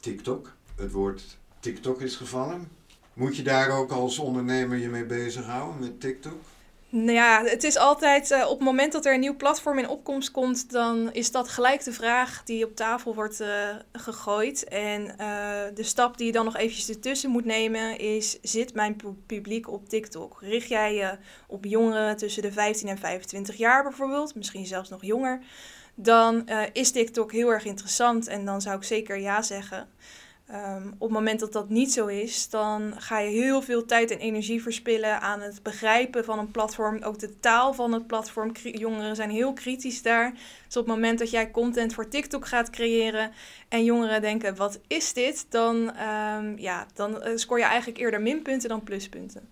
TikTok. 0.00 0.52
Het 0.76 0.92
woord 0.92 1.38
TikTok 1.60 2.00
is 2.00 2.16
gevallen. 2.16 2.68
Moet 3.12 3.36
je 3.36 3.42
daar 3.42 3.70
ook 3.70 3.90
als 3.90 4.18
ondernemer 4.18 4.78
je 4.78 4.88
mee 4.88 5.04
bezighouden 5.04 5.80
met 5.80 6.00
TikTok? 6.00 6.40
Nou 6.90 7.12
ja, 7.12 7.44
het 7.44 7.64
is 7.64 7.76
altijd 7.76 8.30
uh, 8.30 8.44
op 8.48 8.58
het 8.58 8.66
moment 8.66 8.92
dat 8.92 9.06
er 9.06 9.14
een 9.14 9.20
nieuw 9.20 9.36
platform 9.36 9.78
in 9.78 9.88
opkomst 9.88 10.30
komt, 10.30 10.70
dan 10.70 11.12
is 11.12 11.30
dat 11.30 11.48
gelijk 11.48 11.84
de 11.84 11.92
vraag 11.92 12.42
die 12.44 12.64
op 12.64 12.76
tafel 12.76 13.14
wordt 13.14 13.40
uh, 13.40 13.48
gegooid. 13.92 14.64
En 14.64 15.02
uh, 15.02 15.62
de 15.74 15.82
stap 15.82 16.16
die 16.18 16.26
je 16.26 16.32
dan 16.32 16.44
nog 16.44 16.56
eventjes 16.56 16.88
ertussen 16.88 17.30
moet 17.30 17.44
nemen 17.44 17.98
is, 17.98 18.38
zit 18.42 18.74
mijn 18.74 18.96
publiek 19.26 19.70
op 19.70 19.88
TikTok? 19.88 20.38
Richt 20.40 20.68
jij 20.68 20.94
je 20.94 21.18
op 21.46 21.64
jongeren 21.64 22.16
tussen 22.16 22.42
de 22.42 22.52
15 22.52 22.88
en 22.88 22.98
25 22.98 23.56
jaar 23.56 23.82
bijvoorbeeld, 23.82 24.34
misschien 24.34 24.66
zelfs 24.66 24.88
nog 24.88 25.04
jonger? 25.04 25.42
Dan 26.00 26.42
uh, 26.46 26.62
is 26.72 26.90
TikTok 26.90 27.32
heel 27.32 27.48
erg 27.52 27.64
interessant 27.64 28.26
en 28.26 28.44
dan 28.44 28.60
zou 28.60 28.76
ik 28.76 28.84
zeker 28.84 29.18
ja 29.18 29.42
zeggen. 29.42 29.88
Um, 30.52 30.88
op 30.98 31.08
het 31.08 31.10
moment 31.10 31.40
dat 31.40 31.52
dat 31.52 31.68
niet 31.68 31.92
zo 31.92 32.06
is, 32.06 32.50
dan 32.50 32.94
ga 32.96 33.18
je 33.18 33.30
heel 33.30 33.62
veel 33.62 33.84
tijd 33.84 34.10
en 34.10 34.18
energie 34.18 34.62
verspillen 34.62 35.20
aan 35.20 35.40
het 35.40 35.62
begrijpen 35.62 36.24
van 36.24 36.38
een 36.38 36.50
platform. 36.50 37.02
Ook 37.02 37.18
de 37.18 37.38
taal 37.40 37.74
van 37.74 37.92
het 37.92 38.06
platform. 38.06 38.52
Jongeren 38.62 39.16
zijn 39.16 39.30
heel 39.30 39.52
kritisch 39.52 40.02
daar. 40.02 40.30
Dus 40.66 40.76
op 40.76 40.86
het 40.86 40.94
moment 40.94 41.18
dat 41.18 41.30
jij 41.30 41.50
content 41.50 41.94
voor 41.94 42.08
TikTok 42.08 42.46
gaat 42.46 42.70
creëren 42.70 43.32
en 43.68 43.84
jongeren 43.84 44.20
denken: 44.20 44.56
wat 44.56 44.80
is 44.86 45.12
dit? 45.12 45.46
Dan, 45.48 45.76
um, 45.76 46.58
ja, 46.58 46.86
dan 46.94 47.26
uh, 47.26 47.36
scoor 47.36 47.58
je 47.58 47.64
eigenlijk 47.64 47.98
eerder 47.98 48.20
minpunten 48.20 48.68
dan 48.68 48.82
pluspunten. 48.82 49.48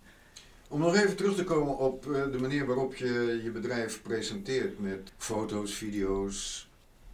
Om 0.68 0.80
nog 0.80 0.96
even 0.96 1.16
terug 1.16 1.34
te 1.34 1.44
komen 1.44 1.78
op 1.78 2.12
eh, 2.12 2.32
de 2.32 2.38
manier 2.38 2.66
waarop 2.66 2.94
je 2.94 3.40
je 3.44 3.50
bedrijf 3.50 4.02
presenteert 4.02 4.78
met 4.78 5.12
foto's, 5.16 5.74
video's. 5.74 6.68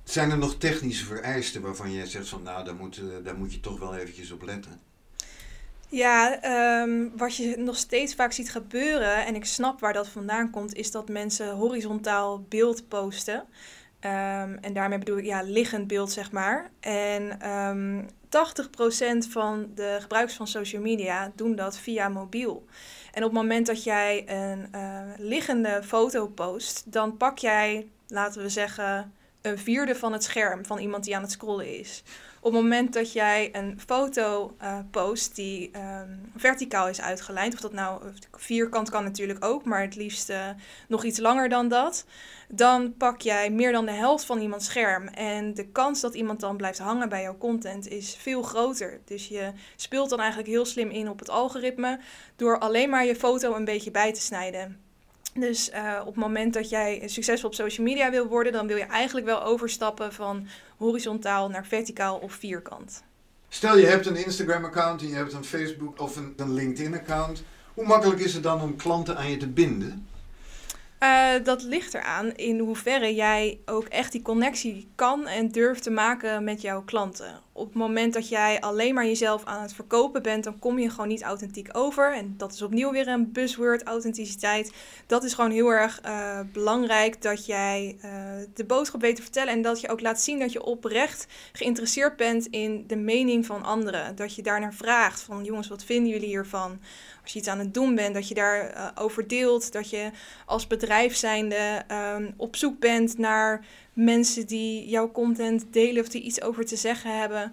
Zijn 0.04 0.30
er 0.30 0.38
nog 0.38 0.56
technische 0.58 1.04
vereisten 1.04 1.62
waarvan 1.62 1.92
jij 1.92 2.06
zegt 2.06 2.28
van 2.28 2.42
nou, 2.42 2.64
daar 2.64 2.74
moet, 2.74 2.96
eh, 2.96 3.04
daar 3.24 3.36
moet 3.36 3.52
je 3.52 3.60
toch 3.60 3.78
wel 3.78 3.94
eventjes 3.94 4.30
op 4.30 4.42
letten? 4.42 4.80
Ja, 5.88 6.38
um, 6.82 7.12
wat 7.16 7.36
je 7.36 7.56
nog 7.56 7.76
steeds 7.76 8.14
vaak 8.14 8.32
ziet 8.32 8.50
gebeuren, 8.50 9.26
en 9.26 9.34
ik 9.34 9.44
snap 9.44 9.80
waar 9.80 9.92
dat 9.92 10.08
vandaan 10.08 10.50
komt, 10.50 10.74
is 10.74 10.90
dat 10.90 11.08
mensen 11.08 11.50
horizontaal 11.50 12.44
beeld 12.48 12.88
posten. 12.88 13.36
Um, 13.36 14.58
en 14.60 14.72
daarmee 14.72 14.98
bedoel 14.98 15.18
ik 15.18 15.24
ja, 15.24 15.42
liggend 15.42 15.86
beeld, 15.86 16.12
zeg 16.12 16.32
maar. 16.32 16.70
En 16.80 17.50
um, 17.50 18.08
80% 18.24 19.30
van 19.30 19.70
de 19.74 19.96
gebruikers 20.00 20.36
van 20.36 20.46
social 20.46 20.82
media 20.82 21.32
doen 21.34 21.54
dat 21.56 21.78
via 21.78 22.08
mobiel. 22.08 22.66
En 23.12 23.24
op 23.24 23.30
het 23.30 23.40
moment 23.40 23.66
dat 23.66 23.84
jij 23.84 24.24
een 24.28 24.66
uh, 24.74 25.00
liggende 25.16 25.82
foto 25.82 26.26
post, 26.26 26.92
dan 26.92 27.16
pak 27.16 27.38
jij, 27.38 27.88
laten 28.06 28.42
we 28.42 28.48
zeggen, 28.48 29.12
een 29.42 29.58
vierde 29.58 29.94
van 29.94 30.12
het 30.12 30.24
scherm 30.24 30.64
van 30.64 30.78
iemand 30.78 31.04
die 31.04 31.16
aan 31.16 31.22
het 31.22 31.30
scrollen 31.30 31.78
is. 31.78 32.02
Op 32.40 32.52
het 32.52 32.62
moment 32.62 32.92
dat 32.92 33.12
jij 33.12 33.48
een 33.52 33.80
foto 33.86 34.56
uh, 34.62 34.78
post 34.90 35.34
die 35.34 35.70
um, 35.76 36.30
verticaal 36.36 36.88
is 36.88 37.00
uitgelijnd, 37.00 37.54
of 37.54 37.60
dat 37.60 37.72
nou 37.72 38.02
vierkant 38.32 38.90
kan 38.90 39.04
natuurlijk 39.04 39.44
ook, 39.44 39.64
maar 39.64 39.80
het 39.80 39.96
liefst 39.96 40.30
uh, 40.30 40.48
nog 40.88 41.04
iets 41.04 41.18
langer 41.18 41.48
dan 41.48 41.68
dat, 41.68 42.04
dan 42.48 42.96
pak 42.96 43.20
jij 43.20 43.50
meer 43.50 43.72
dan 43.72 43.86
de 43.86 43.92
helft 43.92 44.24
van 44.24 44.40
iemands 44.40 44.66
scherm. 44.66 45.08
En 45.08 45.54
de 45.54 45.68
kans 45.68 46.00
dat 46.00 46.14
iemand 46.14 46.40
dan 46.40 46.56
blijft 46.56 46.78
hangen 46.78 47.08
bij 47.08 47.22
jouw 47.22 47.38
content 47.38 47.88
is 47.88 48.16
veel 48.16 48.42
groter. 48.42 49.00
Dus 49.04 49.28
je 49.28 49.52
speelt 49.76 50.10
dan 50.10 50.18
eigenlijk 50.18 50.48
heel 50.48 50.64
slim 50.64 50.90
in 50.90 51.08
op 51.08 51.18
het 51.18 51.30
algoritme 51.30 52.00
door 52.36 52.58
alleen 52.58 52.90
maar 52.90 53.04
je 53.04 53.16
foto 53.16 53.54
een 53.54 53.64
beetje 53.64 53.90
bij 53.90 54.12
te 54.12 54.20
snijden. 54.20 54.81
Dus 55.34 55.70
uh, 55.70 55.98
op 56.00 56.06
het 56.06 56.16
moment 56.16 56.54
dat 56.54 56.68
jij 56.68 57.02
succesvol 57.06 57.48
op 57.48 57.54
social 57.54 57.86
media 57.86 58.10
wil 58.10 58.26
worden, 58.26 58.52
dan 58.52 58.66
wil 58.66 58.76
je 58.76 58.84
eigenlijk 58.84 59.26
wel 59.26 59.44
overstappen 59.44 60.12
van 60.12 60.46
horizontaal 60.76 61.48
naar 61.48 61.66
verticaal 61.66 62.16
of 62.16 62.32
vierkant. 62.32 63.02
Stel 63.48 63.76
je 63.76 63.86
hebt 63.86 64.06
een 64.06 64.24
Instagram-account 64.24 65.00
en 65.00 65.08
je 65.08 65.14
hebt 65.14 65.32
een 65.32 65.44
Facebook 65.44 66.00
of 66.00 66.16
een, 66.16 66.34
een 66.36 66.54
LinkedIn-account. 66.54 67.42
Hoe 67.74 67.86
makkelijk 67.86 68.20
is 68.20 68.34
het 68.34 68.42
dan 68.42 68.60
om 68.60 68.76
klanten 68.76 69.16
aan 69.16 69.30
je 69.30 69.36
te 69.36 69.48
binden? 69.48 70.06
Uh, 71.02 71.44
dat 71.44 71.62
ligt 71.62 71.94
eraan 71.94 72.32
in 72.32 72.58
hoeverre 72.58 73.14
jij 73.14 73.58
ook 73.64 73.84
echt 73.84 74.12
die 74.12 74.22
connectie 74.22 74.88
kan 74.94 75.26
en 75.26 75.48
durft 75.48 75.82
te 75.82 75.90
maken 75.90 76.44
met 76.44 76.60
jouw 76.60 76.82
klanten. 76.82 77.40
Op 77.54 77.66
het 77.66 77.74
moment 77.74 78.14
dat 78.14 78.28
jij 78.28 78.60
alleen 78.60 78.94
maar 78.94 79.06
jezelf 79.06 79.44
aan 79.44 79.62
het 79.62 79.74
verkopen 79.74 80.22
bent, 80.22 80.44
dan 80.44 80.58
kom 80.58 80.78
je 80.78 80.90
gewoon 80.90 81.08
niet 81.08 81.22
authentiek 81.22 81.68
over. 81.72 82.14
En 82.14 82.34
dat 82.36 82.52
is 82.52 82.62
opnieuw 82.62 82.90
weer 82.90 83.08
een 83.08 83.32
buzzword, 83.32 83.82
authenticiteit. 83.82 84.72
Dat 85.06 85.24
is 85.24 85.34
gewoon 85.34 85.50
heel 85.50 85.68
erg 85.68 86.00
uh, 86.06 86.40
belangrijk 86.52 87.22
dat 87.22 87.46
jij 87.46 87.96
uh, 88.04 88.10
de 88.54 88.64
boodschap 88.64 89.00
weet 89.00 89.16
te 89.16 89.22
vertellen 89.22 89.52
en 89.52 89.62
dat 89.62 89.80
je 89.80 89.88
ook 89.88 90.00
laat 90.00 90.20
zien 90.20 90.38
dat 90.38 90.52
je 90.52 90.62
oprecht 90.62 91.26
geïnteresseerd 91.52 92.16
bent 92.16 92.46
in 92.46 92.84
de 92.86 92.96
mening 92.96 93.46
van 93.46 93.62
anderen. 93.62 94.16
Dat 94.16 94.34
je 94.34 94.42
daarnaar 94.42 94.74
vraagt 94.74 95.20
van 95.20 95.44
jongens, 95.44 95.68
wat 95.68 95.84
vinden 95.84 96.10
jullie 96.10 96.28
hiervan? 96.28 96.80
als 97.22 97.32
je 97.32 97.38
iets 97.38 97.48
aan 97.48 97.58
het 97.58 97.74
doen 97.74 97.94
bent, 97.94 98.14
dat 98.14 98.28
je 98.28 98.34
daarover 98.34 98.76
uh, 98.76 98.88
over 98.94 99.28
deelt. 99.28 99.72
Dat 99.72 99.90
je 99.90 100.10
als 100.46 100.66
bedrijf 100.66 101.16
zijnde 101.16 101.84
um, 102.16 102.34
op 102.36 102.56
zoek 102.56 102.78
bent 102.78 103.18
naar 103.18 103.64
mensen 103.92 104.46
die 104.46 104.88
jouw 104.88 105.10
content 105.10 105.64
delen 105.70 106.02
of 106.02 106.08
die 106.08 106.22
iets 106.22 106.42
over 106.42 106.64
te 106.64 106.76
zeggen 106.76 107.18
hebben 107.20 107.52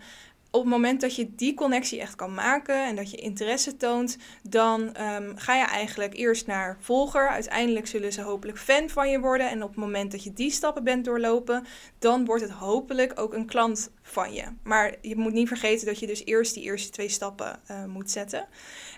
op 0.51 0.61
het 0.61 0.69
moment 0.71 1.01
dat 1.01 1.15
je 1.15 1.35
die 1.35 1.53
connectie 1.53 1.99
echt 1.99 2.15
kan 2.15 2.33
maken 2.33 2.85
en 2.85 2.95
dat 2.95 3.11
je 3.11 3.17
interesse 3.17 3.77
toont, 3.77 4.17
dan 4.43 4.81
um, 4.81 5.37
ga 5.37 5.55
je 5.55 5.65
eigenlijk 5.65 6.13
eerst 6.13 6.47
naar 6.47 6.77
volger. 6.79 7.29
Uiteindelijk 7.29 7.87
zullen 7.87 8.13
ze 8.13 8.21
hopelijk 8.21 8.57
fan 8.57 8.89
van 8.89 9.09
je 9.09 9.19
worden. 9.19 9.49
En 9.49 9.63
op 9.63 9.69
het 9.69 9.77
moment 9.77 10.11
dat 10.11 10.23
je 10.23 10.33
die 10.33 10.51
stappen 10.51 10.83
bent 10.83 11.05
doorlopen, 11.05 11.65
dan 11.99 12.25
wordt 12.25 12.41
het 12.41 12.51
hopelijk 12.51 13.19
ook 13.19 13.33
een 13.33 13.45
klant 13.45 13.91
van 14.01 14.33
je. 14.33 14.43
Maar 14.63 14.95
je 15.01 15.15
moet 15.15 15.33
niet 15.33 15.47
vergeten 15.47 15.85
dat 15.85 15.99
je 15.99 16.07
dus 16.07 16.25
eerst 16.25 16.53
die 16.53 16.63
eerste 16.63 16.89
twee 16.89 17.09
stappen 17.09 17.59
uh, 17.71 17.85
moet 17.85 18.11
zetten. 18.11 18.47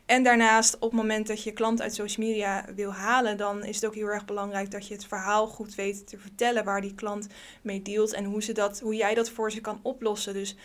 En 0.05 0.23
daarnaast, 0.23 0.75
op 0.75 0.81
het 0.91 0.99
moment 0.99 1.27
dat 1.27 1.43
je 1.43 1.51
klant 1.51 1.81
uit 1.81 1.93
social 1.93 2.27
media 2.27 2.65
wil 2.75 2.93
halen, 2.93 3.37
dan 3.37 3.63
is 3.63 3.75
het 3.75 3.85
ook 3.85 3.95
heel 3.95 4.07
erg 4.07 4.25
belangrijk 4.25 4.71
dat 4.71 4.87
je 4.87 4.93
het 4.93 5.05
verhaal 5.05 5.47
goed 5.47 5.75
weet 5.75 6.07
te 6.07 6.17
vertellen 6.17 6.63
waar 6.63 6.81
die 6.81 6.95
klant 6.95 7.27
mee 7.61 7.81
dealt 7.81 8.13
en 8.13 8.25
hoe, 8.25 8.43
ze 8.43 8.51
dat, 8.51 8.79
hoe 8.79 8.95
jij 8.95 9.13
dat 9.13 9.29
voor 9.29 9.51
ze 9.51 9.61
kan 9.61 9.79
oplossen. 9.81 10.33
Dus 10.33 10.55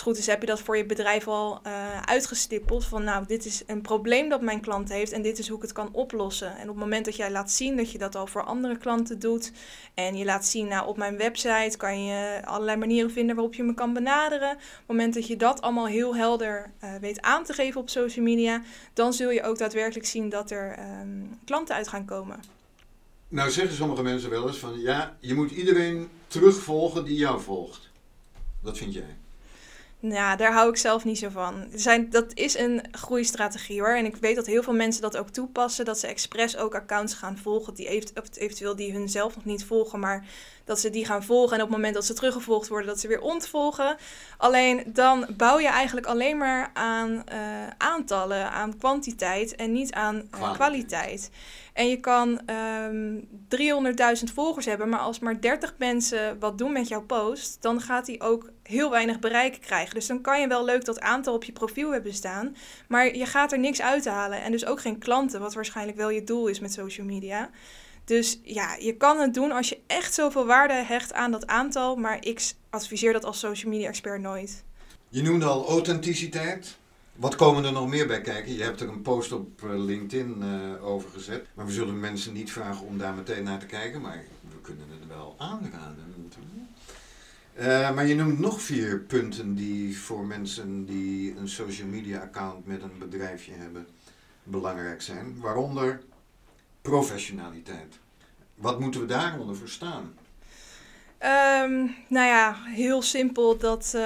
goed 0.00 0.18
is 0.18 0.26
heb 0.26 0.40
je 0.40 0.46
dat 0.46 0.60
voor 0.60 0.76
je 0.76 0.86
bedrijf 0.86 1.28
al 1.28 1.60
uh, 1.66 2.00
uitgestippeld. 2.00 2.84
Van 2.84 3.04
nou, 3.04 3.26
dit 3.26 3.44
is 3.44 3.62
een 3.66 3.80
probleem 3.80 4.28
dat 4.28 4.40
mijn 4.40 4.60
klant 4.60 4.88
heeft 4.88 5.12
en 5.12 5.22
dit 5.22 5.38
is 5.38 5.48
hoe 5.48 5.56
ik 5.56 5.62
het 5.62 5.72
kan 5.72 5.88
oplossen. 5.92 6.56
En 6.56 6.62
op 6.62 6.68
het 6.68 6.76
moment 6.76 7.04
dat 7.04 7.16
jij 7.16 7.30
laat 7.30 7.50
zien 7.50 7.76
dat 7.76 7.92
je 7.92 7.98
dat 7.98 8.14
al 8.14 8.26
voor 8.26 8.44
andere 8.44 8.78
klanten 8.78 9.18
doet. 9.18 9.52
En 9.94 10.16
je 10.16 10.24
laat 10.24 10.46
zien, 10.46 10.68
nou 10.68 10.88
op 10.88 10.96
mijn 10.96 11.16
website 11.16 11.76
kan 11.76 12.04
je 12.04 12.40
allerlei 12.44 12.76
manieren 12.76 13.10
vinden 13.10 13.34
waarop 13.34 13.54
je 13.54 13.62
me 13.62 13.74
kan 13.74 13.92
benaderen. 13.92 14.50
Op 14.50 14.58
het 14.58 14.86
moment 14.86 15.14
dat 15.14 15.26
je 15.26 15.36
dat 15.36 15.60
allemaal 15.60 15.86
heel 15.86 16.16
helder 16.16 16.70
uh, 16.84 16.94
weet 17.00 17.20
aan 17.20 17.44
te 17.44 17.52
geven 17.52 17.80
op 17.80 17.88
social 17.88 18.24
media. 18.24 18.62
Dan 18.92 19.12
zul 19.12 19.30
je 19.30 19.42
ook 19.42 19.58
daadwerkelijk 19.58 20.06
zien 20.06 20.28
dat 20.28 20.50
er 20.50 20.78
um, 21.00 21.38
klanten 21.44 21.74
uit 21.74 21.88
gaan 21.88 22.04
komen. 22.04 22.40
Nou 23.28 23.50
zeggen 23.50 23.76
sommige 23.76 24.02
mensen 24.02 24.30
wel 24.30 24.48
eens 24.48 24.58
van 24.58 24.80
ja, 24.80 25.16
je 25.20 25.34
moet 25.34 25.50
iedereen 25.50 26.08
terugvolgen 26.26 27.04
die 27.04 27.16
jou 27.16 27.40
volgt. 27.40 27.90
Wat 28.60 28.78
vind 28.78 28.94
jij? 28.94 29.16
Ja, 30.02 30.36
daar 30.36 30.52
hou 30.52 30.68
ik 30.68 30.76
zelf 30.76 31.04
niet 31.04 31.18
zo 31.18 31.28
van. 31.28 31.66
Zijn, 31.74 32.10
dat 32.10 32.34
is 32.34 32.58
een 32.58 32.82
groeistrategie 32.90 33.80
hoor. 33.80 33.94
En 33.94 34.04
ik 34.04 34.16
weet 34.16 34.36
dat 34.36 34.46
heel 34.46 34.62
veel 34.62 34.72
mensen 34.72 35.02
dat 35.02 35.16
ook 35.16 35.28
toepassen. 35.28 35.84
Dat 35.84 35.98
ze 35.98 36.06
expres 36.06 36.56
ook 36.56 36.74
accounts 36.74 37.14
gaan 37.14 37.38
volgen 37.38 37.74
die 37.74 38.04
eventueel 38.32 38.76
die 38.76 38.92
hun 38.92 39.08
zelf 39.08 39.34
nog 39.34 39.44
niet 39.44 39.64
volgen. 39.64 40.00
Maar 40.00 40.24
dat 40.64 40.80
ze 40.80 40.90
die 40.90 41.04
gaan 41.04 41.24
volgen. 41.24 41.56
En 41.56 41.62
op 41.62 41.68
het 41.68 41.76
moment 41.76 41.94
dat 41.94 42.04
ze 42.04 42.14
teruggevolgd 42.14 42.68
worden, 42.68 42.88
dat 42.88 43.00
ze 43.00 43.08
weer 43.08 43.20
ontvolgen. 43.20 43.96
Alleen 44.36 44.82
dan 44.86 45.26
bouw 45.36 45.58
je 45.58 45.68
eigenlijk 45.68 46.06
alleen 46.06 46.36
maar 46.36 46.70
aan 46.72 47.10
uh, 47.10 47.66
aantallen, 47.78 48.50
aan 48.50 48.78
kwantiteit 48.78 49.54
en 49.56 49.72
niet 49.72 49.92
aan 49.92 50.28
uh, 50.34 50.52
kwaliteit. 50.52 51.30
En 51.72 51.88
je 51.88 51.96
kan 51.96 52.28
um, 52.28 53.28
ehm, 53.48 54.18
300.000 54.18 54.32
volgers 54.34 54.66
hebben, 54.66 54.88
maar 54.88 55.00
als 55.00 55.18
maar 55.18 55.40
30 55.40 55.74
mensen 55.78 56.38
wat 56.38 56.58
doen 56.58 56.72
met 56.72 56.88
jouw 56.88 57.02
post, 57.02 57.62
dan 57.62 57.80
gaat 57.80 58.06
die 58.06 58.20
ook 58.20 58.50
heel 58.62 58.90
weinig 58.90 59.18
bereik 59.18 59.60
krijgen. 59.60 59.94
Dus 59.94 60.06
dan 60.06 60.20
kan 60.20 60.40
je 60.40 60.48
wel 60.48 60.64
leuk 60.64 60.84
dat 60.84 61.00
aantal 61.00 61.34
op 61.34 61.44
je 61.44 61.52
profiel 61.52 61.92
hebben 61.92 62.14
staan, 62.14 62.56
maar 62.88 63.16
je 63.16 63.26
gaat 63.26 63.52
er 63.52 63.58
niks 63.58 63.80
uithalen. 63.80 64.42
En 64.42 64.52
dus 64.52 64.66
ook 64.66 64.80
geen 64.80 64.98
klanten, 64.98 65.40
wat 65.40 65.54
waarschijnlijk 65.54 65.96
wel 65.96 66.10
je 66.10 66.24
doel 66.24 66.46
is 66.46 66.60
met 66.60 66.72
social 66.72 67.06
media. 67.06 67.50
Dus 68.04 68.40
ja, 68.42 68.76
je 68.78 68.96
kan 68.96 69.20
het 69.20 69.34
doen 69.34 69.52
als 69.52 69.68
je 69.68 69.78
echt 69.86 70.14
zoveel 70.14 70.46
waarde 70.46 70.74
hecht 70.74 71.12
aan 71.12 71.30
dat 71.30 71.46
aantal, 71.46 71.96
maar 71.96 72.16
ik 72.20 72.52
adviseer 72.70 73.12
dat 73.12 73.24
als 73.24 73.38
social 73.38 73.72
media 73.72 73.88
expert 73.88 74.20
nooit. 74.20 74.64
Je 75.08 75.22
noemde 75.22 75.44
al 75.44 75.68
authenticiteit. 75.68 76.78
Wat 77.20 77.36
komen 77.36 77.64
er 77.64 77.72
nog 77.72 77.88
meer 77.88 78.06
bij 78.06 78.20
kijken? 78.20 78.52
Je 78.52 78.62
hebt 78.62 78.80
er 78.80 78.88
een 78.88 79.02
post 79.02 79.32
op 79.32 79.62
eh, 79.62 79.68
LinkedIn 79.70 80.42
uh, 80.42 80.86
over 80.86 81.10
gezet. 81.10 81.46
Maar 81.54 81.66
we 81.66 81.72
zullen 81.72 82.00
mensen 82.00 82.32
niet 82.32 82.52
vragen 82.52 82.86
om 82.86 82.98
daar 82.98 83.14
meteen 83.14 83.44
naar 83.44 83.58
te 83.58 83.66
kijken. 83.66 84.00
Maar 84.00 84.24
we 84.50 84.60
kunnen 84.60 84.86
het 84.90 85.08
wel 85.08 85.34
aanraden. 85.38 86.32
Uh, 87.58 87.94
maar 87.94 88.06
je 88.06 88.14
noemt 88.14 88.38
nog 88.38 88.62
vier 88.62 88.98
punten 88.98 89.54
die 89.54 89.98
voor 89.98 90.26
mensen 90.26 90.84
die 90.84 91.36
een 91.36 91.48
social 91.48 91.88
media 91.88 92.20
account 92.20 92.66
met 92.66 92.82
een 92.82 92.98
bedrijfje 92.98 93.52
hebben 93.52 93.86
belangrijk 94.42 95.02
zijn. 95.02 95.40
Waaronder 95.40 96.00
professionaliteit. 96.82 97.98
Wat 98.54 98.80
moeten 98.80 99.00
we 99.00 99.06
daaronder 99.06 99.56
verstaan? 99.56 100.14
Um, 101.64 101.94
nou 102.08 102.26
ja, 102.26 102.56
heel 102.64 103.02
simpel 103.02 103.56
dat, 103.58 103.92
uh, 103.94 104.02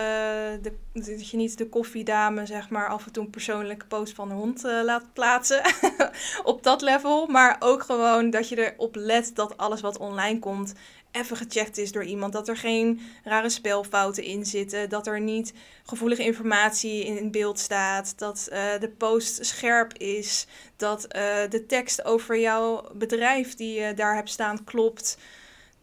de, 0.62 0.72
dat 0.92 1.30
je 1.30 1.36
niet 1.36 1.58
de 1.58 1.68
koffiedame 1.68 2.46
zeg 2.46 2.68
maar 2.68 2.88
af 2.88 3.06
en 3.06 3.12
toe 3.12 3.24
een 3.24 3.30
persoonlijke 3.30 3.86
post 3.86 4.14
van 4.14 4.28
de 4.28 4.34
hond 4.34 4.64
uh, 4.64 4.80
laat 4.84 5.12
plaatsen 5.12 5.62
op 6.44 6.62
dat 6.62 6.82
level. 6.82 7.26
Maar 7.26 7.56
ook 7.58 7.82
gewoon 7.82 8.30
dat 8.30 8.48
je 8.48 8.72
erop 8.72 8.94
let 8.94 9.30
dat 9.34 9.56
alles 9.56 9.80
wat 9.80 9.98
online 9.98 10.38
komt 10.38 10.74
even 11.10 11.36
gecheckt 11.36 11.78
is 11.78 11.92
door 11.92 12.04
iemand. 12.04 12.32
Dat 12.32 12.48
er 12.48 12.56
geen 12.56 13.00
rare 13.24 13.48
spelfouten 13.48 14.24
in 14.24 14.46
zitten. 14.46 14.88
Dat 14.88 15.06
er 15.06 15.20
niet 15.20 15.52
gevoelige 15.84 16.24
informatie 16.24 17.04
in 17.04 17.30
beeld 17.30 17.58
staat. 17.58 18.18
Dat 18.18 18.48
uh, 18.52 18.58
de 18.80 18.88
post 18.88 19.46
scherp 19.46 19.92
is. 19.92 20.46
Dat 20.76 21.06
de 21.48 21.64
tekst 21.68 22.04
over 22.04 22.40
jouw 22.40 22.88
bedrijf 22.94 23.54
die 23.54 23.80
je 23.80 23.94
daar 23.94 24.14
hebt 24.14 24.30
staan 24.30 24.64
klopt 24.64 25.18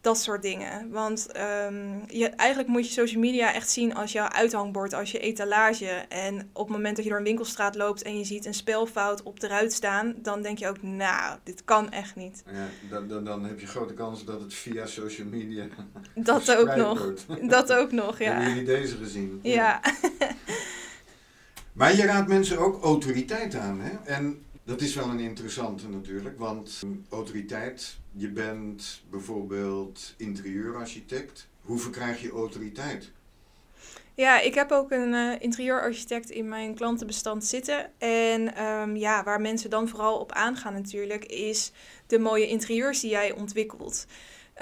dat 0.02 0.18
soort 0.18 0.42
dingen. 0.42 0.90
Want 0.90 1.28
um, 1.66 2.02
je, 2.06 2.28
eigenlijk 2.28 2.68
moet 2.68 2.86
je 2.86 2.92
social 2.92 3.20
media 3.20 3.54
echt 3.54 3.70
zien 3.70 3.94
als 3.94 4.12
jouw 4.12 4.28
uithangbord, 4.28 4.92
als 4.92 5.10
je 5.10 5.18
etalage. 5.18 5.86
En 6.08 6.50
op 6.52 6.66
het 6.66 6.76
moment 6.76 6.96
dat 6.96 7.04
je 7.04 7.10
door 7.10 7.18
een 7.18 7.24
winkelstraat 7.24 7.74
loopt 7.74 8.02
en 8.02 8.18
je 8.18 8.24
ziet 8.24 8.46
een 8.46 8.54
spelfout 8.54 9.22
op 9.22 9.40
de 9.40 9.46
ruit 9.46 9.72
staan, 9.72 10.14
dan 10.16 10.42
denk 10.42 10.58
je 10.58 10.68
ook, 10.68 10.82
nou, 10.82 11.38
dit 11.42 11.64
kan 11.64 11.90
echt 11.90 12.16
niet. 12.16 12.42
Ja, 12.52 12.68
dan, 12.90 13.08
dan, 13.08 13.24
dan 13.24 13.44
heb 13.44 13.60
je 13.60 13.66
grote 13.66 13.94
kans 13.94 14.24
dat 14.24 14.40
het 14.40 14.54
via 14.54 14.86
social 14.86 15.26
media. 15.26 15.66
Dat 16.14 16.56
ook 16.56 16.74
nog. 16.76 17.14
Dat 17.48 17.72
ook 17.72 17.92
nog, 17.92 18.18
ja. 18.18 18.32
Hebben 18.32 18.48
jullie 18.48 18.64
deze 18.64 18.96
gezien? 18.96 19.40
Ja. 19.42 19.52
ja. 19.52 19.80
maar 21.72 21.96
je 21.96 22.02
raadt 22.02 22.28
mensen 22.28 22.58
ook 22.58 22.82
autoriteit 22.82 23.54
aan, 23.54 23.80
hè? 23.80 23.96
En 24.04 24.44
dat 24.64 24.80
is 24.80 24.94
wel 24.94 25.08
een 25.08 25.20
interessante 25.20 25.88
natuurlijk, 25.88 26.38
want 26.38 26.82
autoriteit, 27.10 28.00
je 28.12 28.28
bent 28.28 29.02
bijvoorbeeld 29.10 30.14
interieurarchitect. 30.16 31.48
Hoe 31.60 31.78
verkrijg 31.78 32.22
je 32.22 32.30
autoriteit? 32.30 33.10
Ja, 34.14 34.40
ik 34.40 34.54
heb 34.54 34.70
ook 34.70 34.90
een 34.90 35.12
uh, 35.12 35.32
interieurarchitect 35.38 36.30
in 36.30 36.48
mijn 36.48 36.74
klantenbestand 36.74 37.44
zitten. 37.44 37.90
En 37.98 38.64
um, 38.64 38.96
ja, 38.96 39.24
waar 39.24 39.40
mensen 39.40 39.70
dan 39.70 39.88
vooral 39.88 40.18
op 40.18 40.32
aangaan 40.32 40.72
natuurlijk, 40.72 41.24
is 41.24 41.72
de 42.06 42.18
mooie 42.18 42.46
interieurs 42.46 43.00
die 43.00 43.10
jij 43.10 43.32
ontwikkelt. 43.32 44.06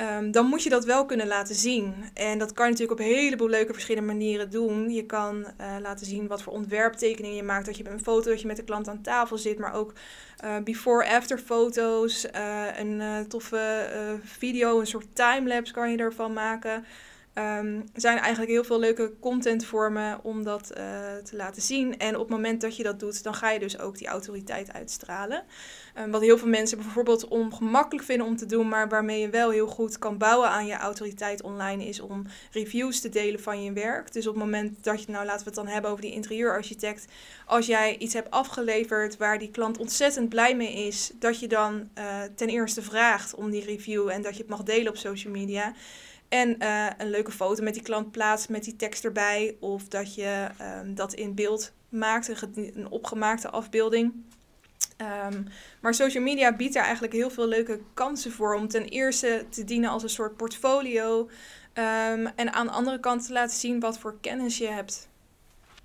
Um, 0.00 0.30
dan 0.30 0.46
moet 0.46 0.62
je 0.62 0.70
dat 0.70 0.84
wel 0.84 1.06
kunnen 1.06 1.26
laten 1.26 1.54
zien. 1.54 1.94
En 2.14 2.38
dat 2.38 2.52
kan 2.52 2.64
je 2.64 2.70
natuurlijk 2.70 3.00
op 3.00 3.06
een 3.06 3.14
heleboel 3.14 3.48
leuke 3.48 3.72
verschillende 3.72 4.12
manieren 4.12 4.50
doen. 4.50 4.90
Je 4.90 5.06
kan 5.06 5.36
uh, 5.38 5.76
laten 5.80 6.06
zien 6.06 6.26
wat 6.26 6.42
voor 6.42 6.52
ontwerptekeningen 6.52 7.36
je 7.36 7.42
maakt. 7.42 7.66
Dat 7.66 7.76
je 7.76 7.88
een 7.88 8.00
foto 8.00 8.30
dat 8.30 8.40
je 8.40 8.46
met 8.46 8.56
de 8.56 8.64
klant 8.64 8.88
aan 8.88 9.02
tafel 9.02 9.38
zit, 9.38 9.58
maar 9.58 9.74
ook 9.74 9.92
uh, 10.44 10.58
before-after 10.58 11.38
foto's. 11.38 12.26
Uh, 12.34 12.78
een 12.78 13.28
toffe 13.28 13.88
video, 14.24 14.80
een 14.80 14.86
soort 14.86 15.06
timelapse 15.12 15.72
kan 15.72 15.90
je 15.90 15.96
ervan 15.96 16.32
maken. 16.32 16.84
Um, 17.34 17.76
er 17.94 18.00
zijn 18.00 18.18
eigenlijk 18.18 18.50
heel 18.50 18.64
veel 18.64 18.78
leuke 18.78 19.12
contentvormen 19.20 20.24
om 20.24 20.44
dat 20.44 20.66
te 21.24 21.36
laten 21.36 21.62
zien. 21.62 21.98
En 21.98 22.14
op 22.14 22.20
het 22.20 22.30
moment 22.30 22.60
dat 22.60 22.76
je 22.76 22.82
dat 22.82 23.00
doet, 23.00 23.22
dan 23.22 23.34
ga 23.34 23.50
je 23.50 23.58
dus 23.58 23.78
ook 23.78 23.98
die 23.98 24.08
autoriteit 24.08 24.72
uitstralen. 24.72 25.42
Um, 25.98 26.10
wat 26.10 26.20
heel 26.20 26.38
veel 26.38 26.48
mensen 26.48 26.78
bijvoorbeeld 26.78 27.28
ongemakkelijk 27.28 28.06
vinden 28.06 28.26
om 28.26 28.36
te 28.36 28.46
doen, 28.46 28.68
maar 28.68 28.88
waarmee 28.88 29.20
je 29.20 29.30
wel 29.30 29.50
heel 29.50 29.66
goed 29.66 29.98
kan 29.98 30.18
bouwen 30.18 30.48
aan 30.48 30.66
je 30.66 30.74
autoriteit 30.74 31.42
online, 31.42 31.84
is 31.84 32.00
om 32.00 32.26
reviews 32.52 33.00
te 33.00 33.08
delen 33.08 33.40
van 33.40 33.62
je 33.62 33.72
werk. 33.72 34.12
Dus 34.12 34.26
op 34.26 34.34
het 34.34 34.42
moment 34.42 34.84
dat 34.84 35.04
je, 35.04 35.12
nou 35.12 35.24
laten 35.24 35.40
we 35.40 35.46
het 35.46 35.54
dan 35.54 35.66
hebben 35.66 35.90
over 35.90 36.02
die 36.02 36.12
interieurarchitect, 36.12 37.04
als 37.46 37.66
jij 37.66 37.98
iets 37.98 38.14
hebt 38.14 38.30
afgeleverd 38.30 39.16
waar 39.16 39.38
die 39.38 39.50
klant 39.50 39.78
ontzettend 39.78 40.28
blij 40.28 40.56
mee 40.56 40.86
is, 40.86 41.12
dat 41.18 41.40
je 41.40 41.48
dan 41.48 41.88
uh, 41.98 42.22
ten 42.34 42.48
eerste 42.48 42.82
vraagt 42.82 43.34
om 43.34 43.50
die 43.50 43.64
review 43.64 44.08
en 44.08 44.22
dat 44.22 44.32
je 44.32 44.40
het 44.40 44.50
mag 44.50 44.62
delen 44.62 44.88
op 44.88 44.96
social 44.96 45.32
media. 45.32 45.74
En 46.28 46.56
uh, 46.62 46.86
een 46.98 47.10
leuke 47.10 47.32
foto 47.32 47.62
met 47.62 47.74
die 47.74 47.82
klant 47.82 48.10
plaatst 48.10 48.48
met 48.48 48.64
die 48.64 48.76
tekst 48.76 49.04
erbij. 49.04 49.56
Of 49.60 49.88
dat 49.88 50.14
je 50.14 50.48
um, 50.82 50.94
dat 50.94 51.14
in 51.14 51.34
beeld 51.34 51.72
maakt, 51.88 52.28
een 52.54 52.86
opgemaakte 52.90 53.50
afbeelding. 53.50 54.12
Um, 55.00 55.46
maar 55.80 55.94
social 55.94 56.22
media 56.22 56.56
biedt 56.56 56.74
daar 56.74 56.84
eigenlijk 56.84 57.12
heel 57.12 57.30
veel 57.30 57.46
leuke 57.46 57.80
kansen 57.94 58.32
voor 58.32 58.54
om 58.54 58.68
ten 58.68 58.84
eerste 58.84 59.44
te 59.48 59.64
dienen 59.64 59.90
als 59.90 60.02
een 60.02 60.08
soort 60.08 60.36
portfolio. 60.36 61.20
Um, 61.74 62.26
en 62.26 62.52
aan 62.52 62.66
de 62.66 62.72
andere 62.72 63.00
kant 63.00 63.26
te 63.26 63.32
laten 63.32 63.56
zien 63.56 63.80
wat 63.80 63.98
voor 63.98 64.18
kennis 64.20 64.58
je 64.58 64.68
hebt. 64.68 65.08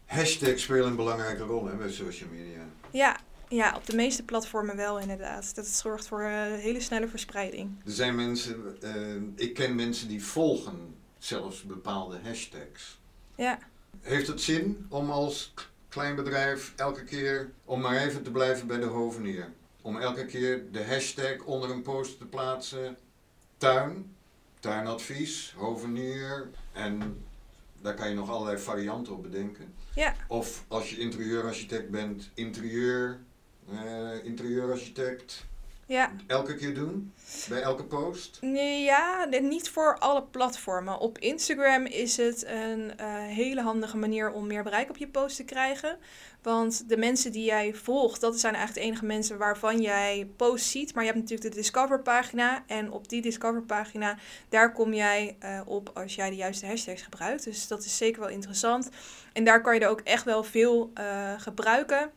Hashtags 0.05 0.63
spelen 0.63 0.87
een 0.87 0.95
belangrijke 0.95 1.43
rol 1.43 1.65
hè, 1.65 1.75
bij 1.75 1.91
social 1.91 2.29
media. 2.29 2.61
Ja, 2.91 3.17
ja, 3.49 3.75
op 3.75 3.85
de 3.85 3.95
meeste 3.95 4.23
platformen 4.23 4.75
wel 4.75 4.99
inderdaad. 4.99 5.55
Dat 5.55 5.67
zorgt 5.67 6.07
voor 6.07 6.23
een 6.23 6.59
hele 6.59 6.81
snelle 6.81 7.07
verspreiding. 7.07 7.69
Er 7.85 7.91
zijn 7.91 8.15
mensen, 8.15 8.77
uh, 8.83 9.21
ik 9.35 9.53
ken 9.53 9.75
mensen 9.75 10.07
die 10.07 10.23
volgen 10.23 10.95
zelfs 11.17 11.63
bepaalde 11.63 12.19
hashtags. 12.23 12.99
Ja. 13.35 13.59
Heeft 14.01 14.27
het 14.27 14.41
zin 14.41 14.85
om 14.89 15.09
als 15.09 15.53
klein 15.95 16.15
bedrijf 16.15 16.73
elke 16.75 17.03
keer, 17.03 17.51
om 17.65 17.81
maar 17.81 17.97
even 17.97 18.23
te 18.23 18.31
blijven 18.31 18.67
bij 18.67 18.79
de 18.79 18.85
hovenier, 18.85 19.51
om 19.81 19.97
elke 19.97 20.25
keer 20.25 20.71
de 20.71 20.85
hashtag 20.85 21.43
onder 21.43 21.69
een 21.69 21.81
post 21.81 22.17
te 22.17 22.25
plaatsen, 22.25 22.97
tuin, 23.57 24.15
tuinadvies, 24.59 25.53
hovenier 25.57 26.49
en 26.71 27.23
daar 27.81 27.93
kan 27.93 28.09
je 28.09 28.15
nog 28.15 28.29
allerlei 28.29 28.57
varianten 28.57 29.13
op 29.13 29.23
bedenken. 29.23 29.73
Ja. 29.93 30.15
Of 30.27 30.65
als 30.67 30.89
je 30.89 30.97
interieurarchitect 30.97 31.89
bent, 31.89 32.29
interieur, 32.33 33.19
uh, 33.71 34.23
interieurarchitect. 34.23 35.45
Ja. 35.87 36.11
Elke 36.27 36.55
keer 36.55 36.73
doen? 36.73 37.13
Bij 37.49 37.61
elke 37.61 37.83
post? 37.83 38.37
Nee, 38.41 38.83
ja, 38.83 39.25
niet 39.41 39.69
voor 39.69 39.97
alle 39.97 40.23
platformen. 40.23 40.99
Op 40.99 41.17
Instagram 41.17 41.85
is 41.85 42.17
het 42.17 42.45
een 42.45 42.79
uh, 42.79 43.17
hele 43.17 43.61
handige 43.61 43.97
manier 43.97 44.31
om 44.31 44.47
meer 44.47 44.63
bereik 44.63 44.89
op 44.89 44.97
je 44.97 45.07
post 45.07 45.35
te 45.35 45.43
krijgen. 45.43 45.97
Want 46.41 46.89
de 46.89 46.97
mensen 46.97 47.31
die 47.31 47.43
jij 47.43 47.73
volgt, 47.73 48.21
dat 48.21 48.39
zijn 48.39 48.53
eigenlijk 48.53 48.85
de 48.85 48.91
enige 48.91 49.05
mensen 49.05 49.37
waarvan 49.37 49.81
jij 49.81 50.29
posts 50.35 50.71
ziet. 50.71 50.93
Maar 50.93 51.03
je 51.03 51.09
hebt 51.09 51.21
natuurlijk 51.21 51.49
de 51.49 51.61
Discover 51.61 52.01
pagina. 52.01 52.63
En 52.67 52.91
op 52.91 53.09
die 53.09 53.21
Discover 53.21 53.61
pagina, 53.61 54.17
daar 54.49 54.71
kom 54.71 54.93
jij 54.93 55.37
uh, 55.43 55.61
op 55.65 55.91
als 55.93 56.15
jij 56.15 56.29
de 56.29 56.35
juiste 56.35 56.65
hashtags 56.65 57.01
gebruikt. 57.01 57.43
Dus 57.43 57.67
dat 57.67 57.85
is 57.85 57.97
zeker 57.97 58.19
wel 58.19 58.29
interessant. 58.29 58.89
En 59.33 59.43
daar 59.43 59.61
kan 59.61 59.73
je 59.73 59.79
er 59.79 59.89
ook 59.89 60.01
echt 60.01 60.23
wel 60.23 60.43
veel 60.43 60.91
uh, 60.97 61.33
gebruiken. 61.37 62.11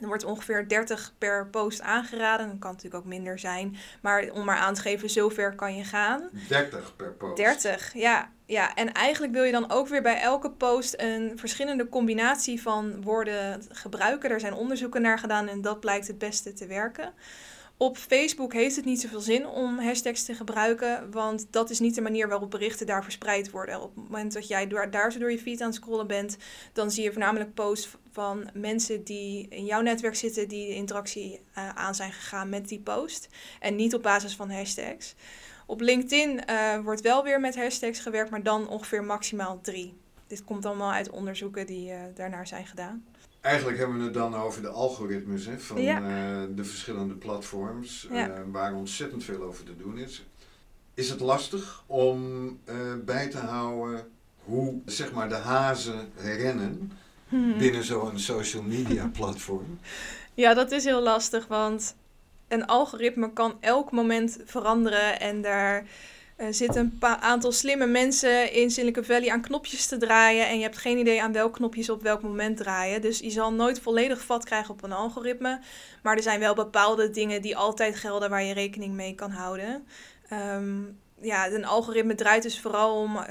Er 0.00 0.06
wordt 0.06 0.24
ongeveer 0.24 0.68
30 0.68 1.12
per 1.18 1.46
post 1.46 1.80
aangeraden. 1.80 2.48
Dat 2.48 2.58
kan 2.58 2.70
natuurlijk 2.70 3.04
ook 3.04 3.10
minder 3.10 3.38
zijn. 3.38 3.76
Maar 4.00 4.30
om 4.32 4.44
maar 4.44 4.56
aan 4.56 4.74
te 4.74 4.80
geven, 4.80 5.10
zover 5.10 5.54
kan 5.54 5.76
je 5.76 5.84
gaan. 5.84 6.28
30 6.48 6.96
per 6.96 7.12
post? 7.12 7.36
30, 7.36 7.92
ja. 7.94 8.30
ja. 8.46 8.74
En 8.74 8.92
eigenlijk 8.92 9.32
wil 9.32 9.42
je 9.42 9.52
dan 9.52 9.70
ook 9.70 9.88
weer 9.88 10.02
bij 10.02 10.20
elke 10.20 10.50
post 10.50 10.94
een 10.96 11.38
verschillende 11.38 11.88
combinatie 11.88 12.62
van 12.62 13.02
woorden 13.02 13.62
gebruiken. 13.70 14.30
Er 14.30 14.40
zijn 14.40 14.54
onderzoeken 14.54 15.02
naar 15.02 15.18
gedaan 15.18 15.48
en 15.48 15.60
dat 15.60 15.80
blijkt 15.80 16.06
het 16.06 16.18
beste 16.18 16.52
te 16.52 16.66
werken. 16.66 17.12
Op 17.78 17.96
Facebook 17.96 18.52
heeft 18.52 18.76
het 18.76 18.84
niet 18.84 19.00
zoveel 19.00 19.20
zin 19.20 19.46
om 19.46 19.78
hashtags 19.78 20.24
te 20.24 20.34
gebruiken, 20.34 21.10
want 21.10 21.46
dat 21.50 21.70
is 21.70 21.80
niet 21.80 21.94
de 21.94 22.00
manier 22.00 22.28
waarop 22.28 22.50
berichten 22.50 22.86
daar 22.86 23.02
verspreid 23.02 23.50
worden. 23.50 23.82
Op 23.82 23.94
het 23.94 24.04
moment 24.04 24.32
dat 24.32 24.48
jij 24.48 24.68
daar 24.90 25.12
zo 25.12 25.18
door 25.18 25.30
je 25.30 25.38
feed 25.38 25.60
aan 25.60 25.66
het 25.66 25.76
scrollen 25.76 26.06
bent, 26.06 26.36
dan 26.72 26.90
zie 26.90 27.04
je 27.04 27.12
voornamelijk 27.12 27.54
posts 27.54 27.88
van 28.12 28.50
mensen 28.54 29.04
die 29.04 29.48
in 29.48 29.64
jouw 29.64 29.80
netwerk 29.80 30.14
zitten, 30.14 30.48
die 30.48 30.66
de 30.66 30.74
interactie 30.74 31.40
uh, 31.58 31.68
aan 31.68 31.94
zijn 31.94 32.12
gegaan 32.12 32.48
met 32.48 32.68
die 32.68 32.80
post. 32.80 33.28
En 33.60 33.76
niet 33.76 33.94
op 33.94 34.02
basis 34.02 34.36
van 34.36 34.50
hashtags. 34.50 35.14
Op 35.66 35.80
LinkedIn 35.80 36.40
uh, 36.50 36.78
wordt 36.78 37.00
wel 37.00 37.22
weer 37.22 37.40
met 37.40 37.56
hashtags 37.56 38.00
gewerkt, 38.00 38.30
maar 38.30 38.42
dan 38.42 38.68
ongeveer 38.68 39.04
maximaal 39.04 39.60
drie. 39.60 39.94
Dit 40.26 40.44
komt 40.44 40.64
allemaal 40.64 40.92
uit 40.92 41.10
onderzoeken 41.10 41.66
die 41.66 41.90
uh, 41.90 41.98
daarnaar 42.14 42.46
zijn 42.46 42.66
gedaan. 42.66 43.04
Eigenlijk 43.46 43.78
hebben 43.78 43.98
we 43.98 44.04
het 44.04 44.14
dan 44.14 44.34
over 44.34 44.62
de 44.62 44.68
algoritmes 44.68 45.46
hè, 45.46 45.58
van 45.58 45.82
ja. 45.82 46.00
uh, 46.00 46.42
de 46.56 46.64
verschillende 46.64 47.14
platforms, 47.14 48.06
ja. 48.10 48.28
uh, 48.28 48.34
waar 48.46 48.74
ontzettend 48.74 49.24
veel 49.24 49.42
over 49.42 49.64
te 49.64 49.76
doen 49.76 49.98
is. 49.98 50.26
Is 50.94 51.10
het 51.10 51.20
lastig 51.20 51.82
om 51.86 52.46
uh, 52.64 52.74
bij 53.04 53.28
te 53.28 53.38
houden 53.38 54.10
hoe 54.44 54.80
zeg 54.84 55.12
maar, 55.12 55.28
de 55.28 55.34
hazen 55.34 56.12
rennen 56.16 56.92
hmm. 57.28 57.58
binnen 57.58 57.84
zo'n 57.84 58.18
social 58.18 58.62
media 58.62 59.10
platform? 59.18 59.78
Ja, 60.34 60.54
dat 60.54 60.72
is 60.72 60.84
heel 60.84 61.02
lastig, 61.02 61.46
want 61.46 61.96
een 62.48 62.66
algoritme 62.66 63.32
kan 63.32 63.56
elk 63.60 63.92
moment 63.92 64.38
veranderen 64.44 65.20
en 65.20 65.42
daar 65.42 65.86
er 66.36 66.54
zitten 66.54 66.96
een 67.00 67.08
aantal 67.08 67.52
slimme 67.52 67.86
mensen 67.86 68.52
in 68.52 68.70
Silicon 68.70 69.04
Valley 69.04 69.30
aan 69.30 69.40
knopjes 69.40 69.86
te 69.86 69.96
draaien. 69.96 70.48
En 70.48 70.56
je 70.56 70.62
hebt 70.62 70.76
geen 70.76 70.98
idee 70.98 71.22
aan 71.22 71.32
welk 71.32 71.52
knopjes 71.52 71.90
op 71.90 72.02
welk 72.02 72.22
moment 72.22 72.56
draaien. 72.56 73.00
Dus 73.00 73.18
je 73.18 73.30
zal 73.30 73.52
nooit 73.52 73.80
volledig 73.80 74.24
vat 74.24 74.44
krijgen 74.44 74.74
op 74.74 74.82
een 74.82 74.92
algoritme. 74.92 75.60
Maar 76.02 76.16
er 76.16 76.22
zijn 76.22 76.40
wel 76.40 76.54
bepaalde 76.54 77.10
dingen 77.10 77.42
die 77.42 77.56
altijd 77.56 77.96
gelden 77.96 78.30
waar 78.30 78.42
je 78.42 78.54
rekening 78.54 78.94
mee 78.94 79.14
kan 79.14 79.30
houden. 79.30 79.86
Um, 80.32 80.98
ja, 81.20 81.50
een 81.50 81.64
algoritme 81.64 82.14
draait 82.14 82.42
dus 82.42 82.60
vooral 82.60 83.02
om, 83.02 83.16
uh, 83.16 83.24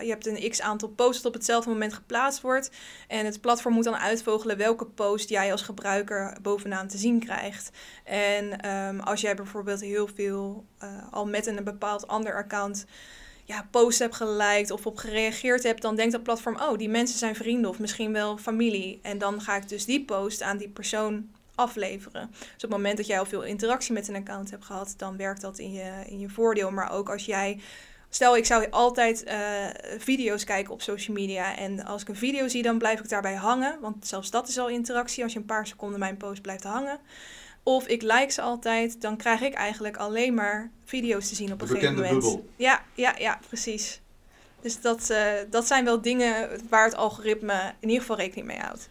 je 0.00 0.08
hebt 0.08 0.26
een 0.26 0.50
x 0.50 0.60
aantal 0.60 0.88
posts 0.88 1.22
dat 1.22 1.26
op 1.26 1.38
hetzelfde 1.38 1.70
moment 1.70 1.92
geplaatst 1.92 2.40
wordt. 2.40 2.70
En 3.08 3.24
het 3.24 3.40
platform 3.40 3.74
moet 3.74 3.84
dan 3.84 3.96
uitvogelen 3.96 4.56
welke 4.56 4.86
post 4.86 5.28
jij 5.28 5.52
als 5.52 5.62
gebruiker 5.62 6.36
bovenaan 6.42 6.88
te 6.88 6.98
zien 6.98 7.20
krijgt. 7.20 7.70
En 8.04 8.70
um, 8.70 9.00
als 9.00 9.20
jij 9.20 9.34
bijvoorbeeld 9.34 9.80
heel 9.80 10.08
veel 10.14 10.64
uh, 10.82 10.88
al 11.10 11.26
met 11.26 11.46
een 11.46 11.64
bepaald 11.64 12.06
ander 12.06 12.34
account 12.34 12.86
ja, 13.44 13.68
post 13.70 13.98
hebt 13.98 14.16
geliked 14.16 14.70
of 14.70 14.86
op 14.86 14.96
gereageerd 14.96 15.62
hebt, 15.62 15.82
dan 15.82 15.96
denkt 15.96 16.12
dat 16.12 16.22
platform, 16.22 16.56
oh, 16.56 16.78
die 16.78 16.88
mensen 16.88 17.18
zijn 17.18 17.34
vrienden 17.34 17.70
of 17.70 17.78
misschien 17.78 18.12
wel 18.12 18.38
familie. 18.38 18.98
En 19.02 19.18
dan 19.18 19.40
ga 19.40 19.56
ik 19.56 19.68
dus 19.68 19.84
die 19.84 20.04
post 20.04 20.42
aan 20.42 20.56
die 20.56 20.68
persoon 20.68 21.30
afleveren. 21.56 22.28
Dus 22.30 22.40
op 22.54 22.60
het 22.60 22.70
moment 22.70 22.96
dat 22.96 23.06
jij 23.06 23.18
al 23.18 23.24
veel 23.24 23.42
interactie 23.42 23.92
met 23.92 24.08
een 24.08 24.16
account 24.16 24.50
hebt 24.50 24.64
gehad, 24.64 24.94
dan 24.96 25.16
werkt 25.16 25.40
dat 25.40 25.58
in 25.58 25.72
je, 25.72 26.02
in 26.06 26.18
je 26.18 26.28
voordeel. 26.28 26.70
Maar 26.70 26.92
ook 26.92 27.10
als 27.10 27.24
jij. 27.24 27.60
Stel, 28.08 28.36
ik 28.36 28.46
zou 28.46 28.70
altijd 28.70 29.24
uh, 29.26 29.34
video's 29.98 30.44
kijken 30.44 30.72
op 30.72 30.82
social 30.82 31.16
media. 31.16 31.56
En 31.56 31.84
als 31.84 32.02
ik 32.02 32.08
een 32.08 32.16
video 32.16 32.48
zie, 32.48 32.62
dan 32.62 32.78
blijf 32.78 33.00
ik 33.00 33.08
daarbij 33.08 33.34
hangen. 33.34 33.78
Want 33.80 34.06
zelfs 34.06 34.30
dat 34.30 34.48
is 34.48 34.58
al 34.58 34.68
interactie. 34.68 35.22
Als 35.22 35.32
je 35.32 35.38
een 35.38 35.44
paar 35.44 35.66
seconden 35.66 35.98
mijn 35.98 36.16
post 36.16 36.42
blijft 36.42 36.64
hangen. 36.64 36.98
Of 37.62 37.86
ik 37.86 38.02
like 38.02 38.30
ze 38.30 38.40
altijd, 38.40 39.00
dan 39.00 39.16
krijg 39.16 39.40
ik 39.40 39.54
eigenlijk 39.54 39.96
alleen 39.96 40.34
maar 40.34 40.70
video's 40.84 41.28
te 41.28 41.34
zien 41.34 41.52
op 41.52 41.60
een 41.60 41.68
gegeven 41.68 41.94
moment. 41.94 42.12
Bubbel. 42.12 42.48
Ja, 42.56 42.84
ja, 42.94 43.14
ja, 43.18 43.38
precies. 43.48 44.00
Dus 44.60 44.80
dat, 44.80 45.10
uh, 45.10 45.32
dat 45.50 45.66
zijn 45.66 45.84
wel 45.84 46.00
dingen 46.00 46.60
waar 46.68 46.84
het 46.84 46.96
algoritme 46.96 47.72
in 47.80 47.88
ieder 47.88 48.00
geval 48.00 48.16
rekening 48.16 48.46
mee 48.46 48.58
houdt. 48.58 48.88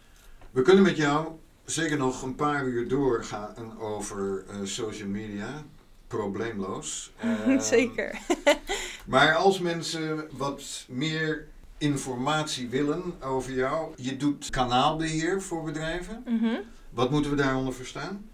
We 0.50 0.62
kunnen 0.62 0.82
met 0.82 0.96
jou 0.96 1.28
zeker 1.66 1.96
nog 1.96 2.22
een 2.22 2.34
paar 2.34 2.64
uur 2.64 2.88
doorgaan 2.88 3.80
over 3.80 4.44
uh, 4.50 4.56
social 4.62 5.08
media. 5.08 5.62
Probleemloos. 6.06 7.12
Uh, 7.24 7.60
zeker. 7.76 8.18
maar 9.06 9.34
als 9.34 9.58
mensen 9.58 10.28
wat 10.30 10.84
meer 10.88 11.48
informatie 11.78 12.68
willen 12.68 13.22
over 13.22 13.52
jou, 13.52 13.92
je 13.96 14.16
doet 14.16 14.50
kanaalbeheer 14.50 15.42
voor 15.42 15.62
bedrijven. 15.62 16.22
Mm 16.26 16.38
-hmm. 16.38 16.60
Wat 16.90 17.10
moeten 17.10 17.30
we 17.30 17.36
daaronder 17.36 17.74
verstaan? 17.74 18.30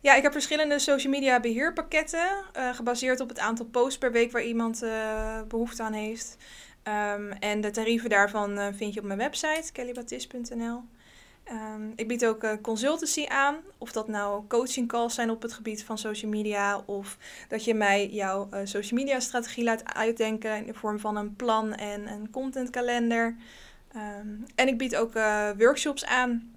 Ja, 0.00 0.14
ik 0.14 0.22
heb 0.22 0.32
verschillende 0.32 0.78
social 0.78 1.12
media 1.12 1.40
beheerpakketten, 1.40 2.44
uh, 2.56 2.74
gebaseerd 2.74 3.20
op 3.20 3.28
het 3.28 3.38
aantal 3.38 3.66
posts 3.66 3.98
per 3.98 4.12
week 4.12 4.32
waar 4.32 4.44
iemand 4.44 4.82
uh, 4.82 5.42
behoefte 5.48 5.82
aan 5.82 5.92
heeft. 5.92 6.36
Um, 7.14 7.32
en 7.32 7.60
de 7.60 7.70
tarieven 7.70 8.10
daarvan 8.10 8.74
vind 8.74 8.94
je 8.94 9.00
op 9.00 9.06
mijn 9.06 9.18
website, 9.18 9.72
kellybatis.nl. 9.72 10.82
Um, 11.52 11.92
ik 11.96 12.08
bied 12.08 12.26
ook 12.26 12.44
uh, 12.44 12.52
consultancy 12.62 13.26
aan, 13.26 13.56
of 13.78 13.92
dat 13.92 14.08
nou 14.08 14.46
coaching 14.46 14.88
calls 14.88 15.14
zijn 15.14 15.30
op 15.30 15.42
het 15.42 15.52
gebied 15.52 15.84
van 15.84 15.98
social 15.98 16.30
media, 16.30 16.82
of 16.86 17.16
dat 17.48 17.64
je 17.64 17.74
mij 17.74 18.08
jouw 18.08 18.48
uh, 18.52 18.60
social 18.64 19.00
media 19.00 19.20
strategie 19.20 19.64
laat 19.64 19.94
uitdenken 19.94 20.56
in 20.56 20.66
de 20.66 20.74
vorm 20.74 20.98
van 20.98 21.16
een 21.16 21.36
plan 21.36 21.74
en 21.74 22.08
een 22.08 22.30
contentkalender. 22.30 23.36
Um, 23.96 24.46
en 24.54 24.68
ik 24.68 24.78
bied 24.78 24.96
ook 24.96 25.14
uh, 25.14 25.48
workshops 25.58 26.04
aan 26.04 26.52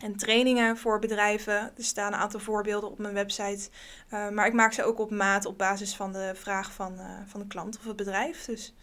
en 0.00 0.16
trainingen 0.16 0.76
voor 0.76 0.98
bedrijven. 0.98 1.54
Er 1.54 1.72
staan 1.76 2.12
een 2.12 2.18
aantal 2.18 2.40
voorbeelden 2.40 2.90
op 2.90 2.98
mijn 2.98 3.14
website, 3.14 3.68
maar 4.08 4.46
ik 4.46 4.52
maak 4.52 4.72
ze 4.72 4.84
ook 4.84 4.98
op 4.98 5.10
maat 5.10 5.46
op 5.46 5.58
basis 5.58 5.94
van 5.96 6.12
de 6.12 6.32
vraag 6.34 6.72
van, 6.72 6.98
van 7.26 7.40
de 7.40 7.46
klant 7.46 7.78
of 7.78 7.84
het 7.84 7.96
bedrijf. 7.96 8.44
Dus 8.44 8.74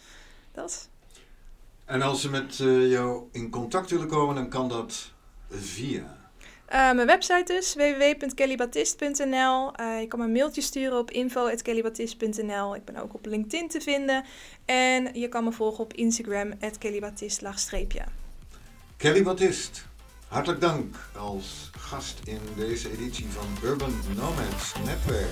dat. 0.52 0.90
En 1.86 2.02
als 2.02 2.22
ze 2.22 2.30
met 2.30 2.56
jou 2.90 3.24
in 3.32 3.50
contact 3.50 3.90
willen 3.90 4.08
komen, 4.08 4.36
dan 4.36 4.50
kan 4.50 4.70
dat 4.70 5.13
via? 5.62 6.22
Uh, 6.74 6.92
mijn 6.94 7.08
website 7.08 7.54
is 7.54 7.76
www.kellybatist.nl. 7.76 9.72
Uh, 9.80 10.00
je 10.00 10.08
kan 10.08 10.20
me 10.20 10.26
een 10.26 10.32
mailtje 10.32 10.62
sturen 10.62 10.98
op 10.98 11.12
info.kellybatist.nl. 11.12 12.76
Ik 12.76 12.86
ben 12.86 12.96
ook 12.96 13.14
op 13.14 13.26
LinkedIn 13.26 13.68
te 13.68 13.82
vinden. 13.82 14.24
En 14.66 15.10
je 15.14 15.28
kan 15.28 15.44
me 15.44 15.52
volgen 15.52 15.84
op 15.84 15.94
Instagram, 15.94 16.54
kellybatist 16.80 17.42
Kelly 18.98 19.24
Batist, 19.24 19.86
hartelijk 20.28 20.62
dank 20.62 20.96
als 21.18 21.70
gast 21.78 22.20
in 22.24 22.40
deze 22.56 22.92
editie 22.92 23.28
van 23.30 23.70
Urban 23.70 23.94
Nomads 24.16 24.74
Netwerk. 24.86 25.30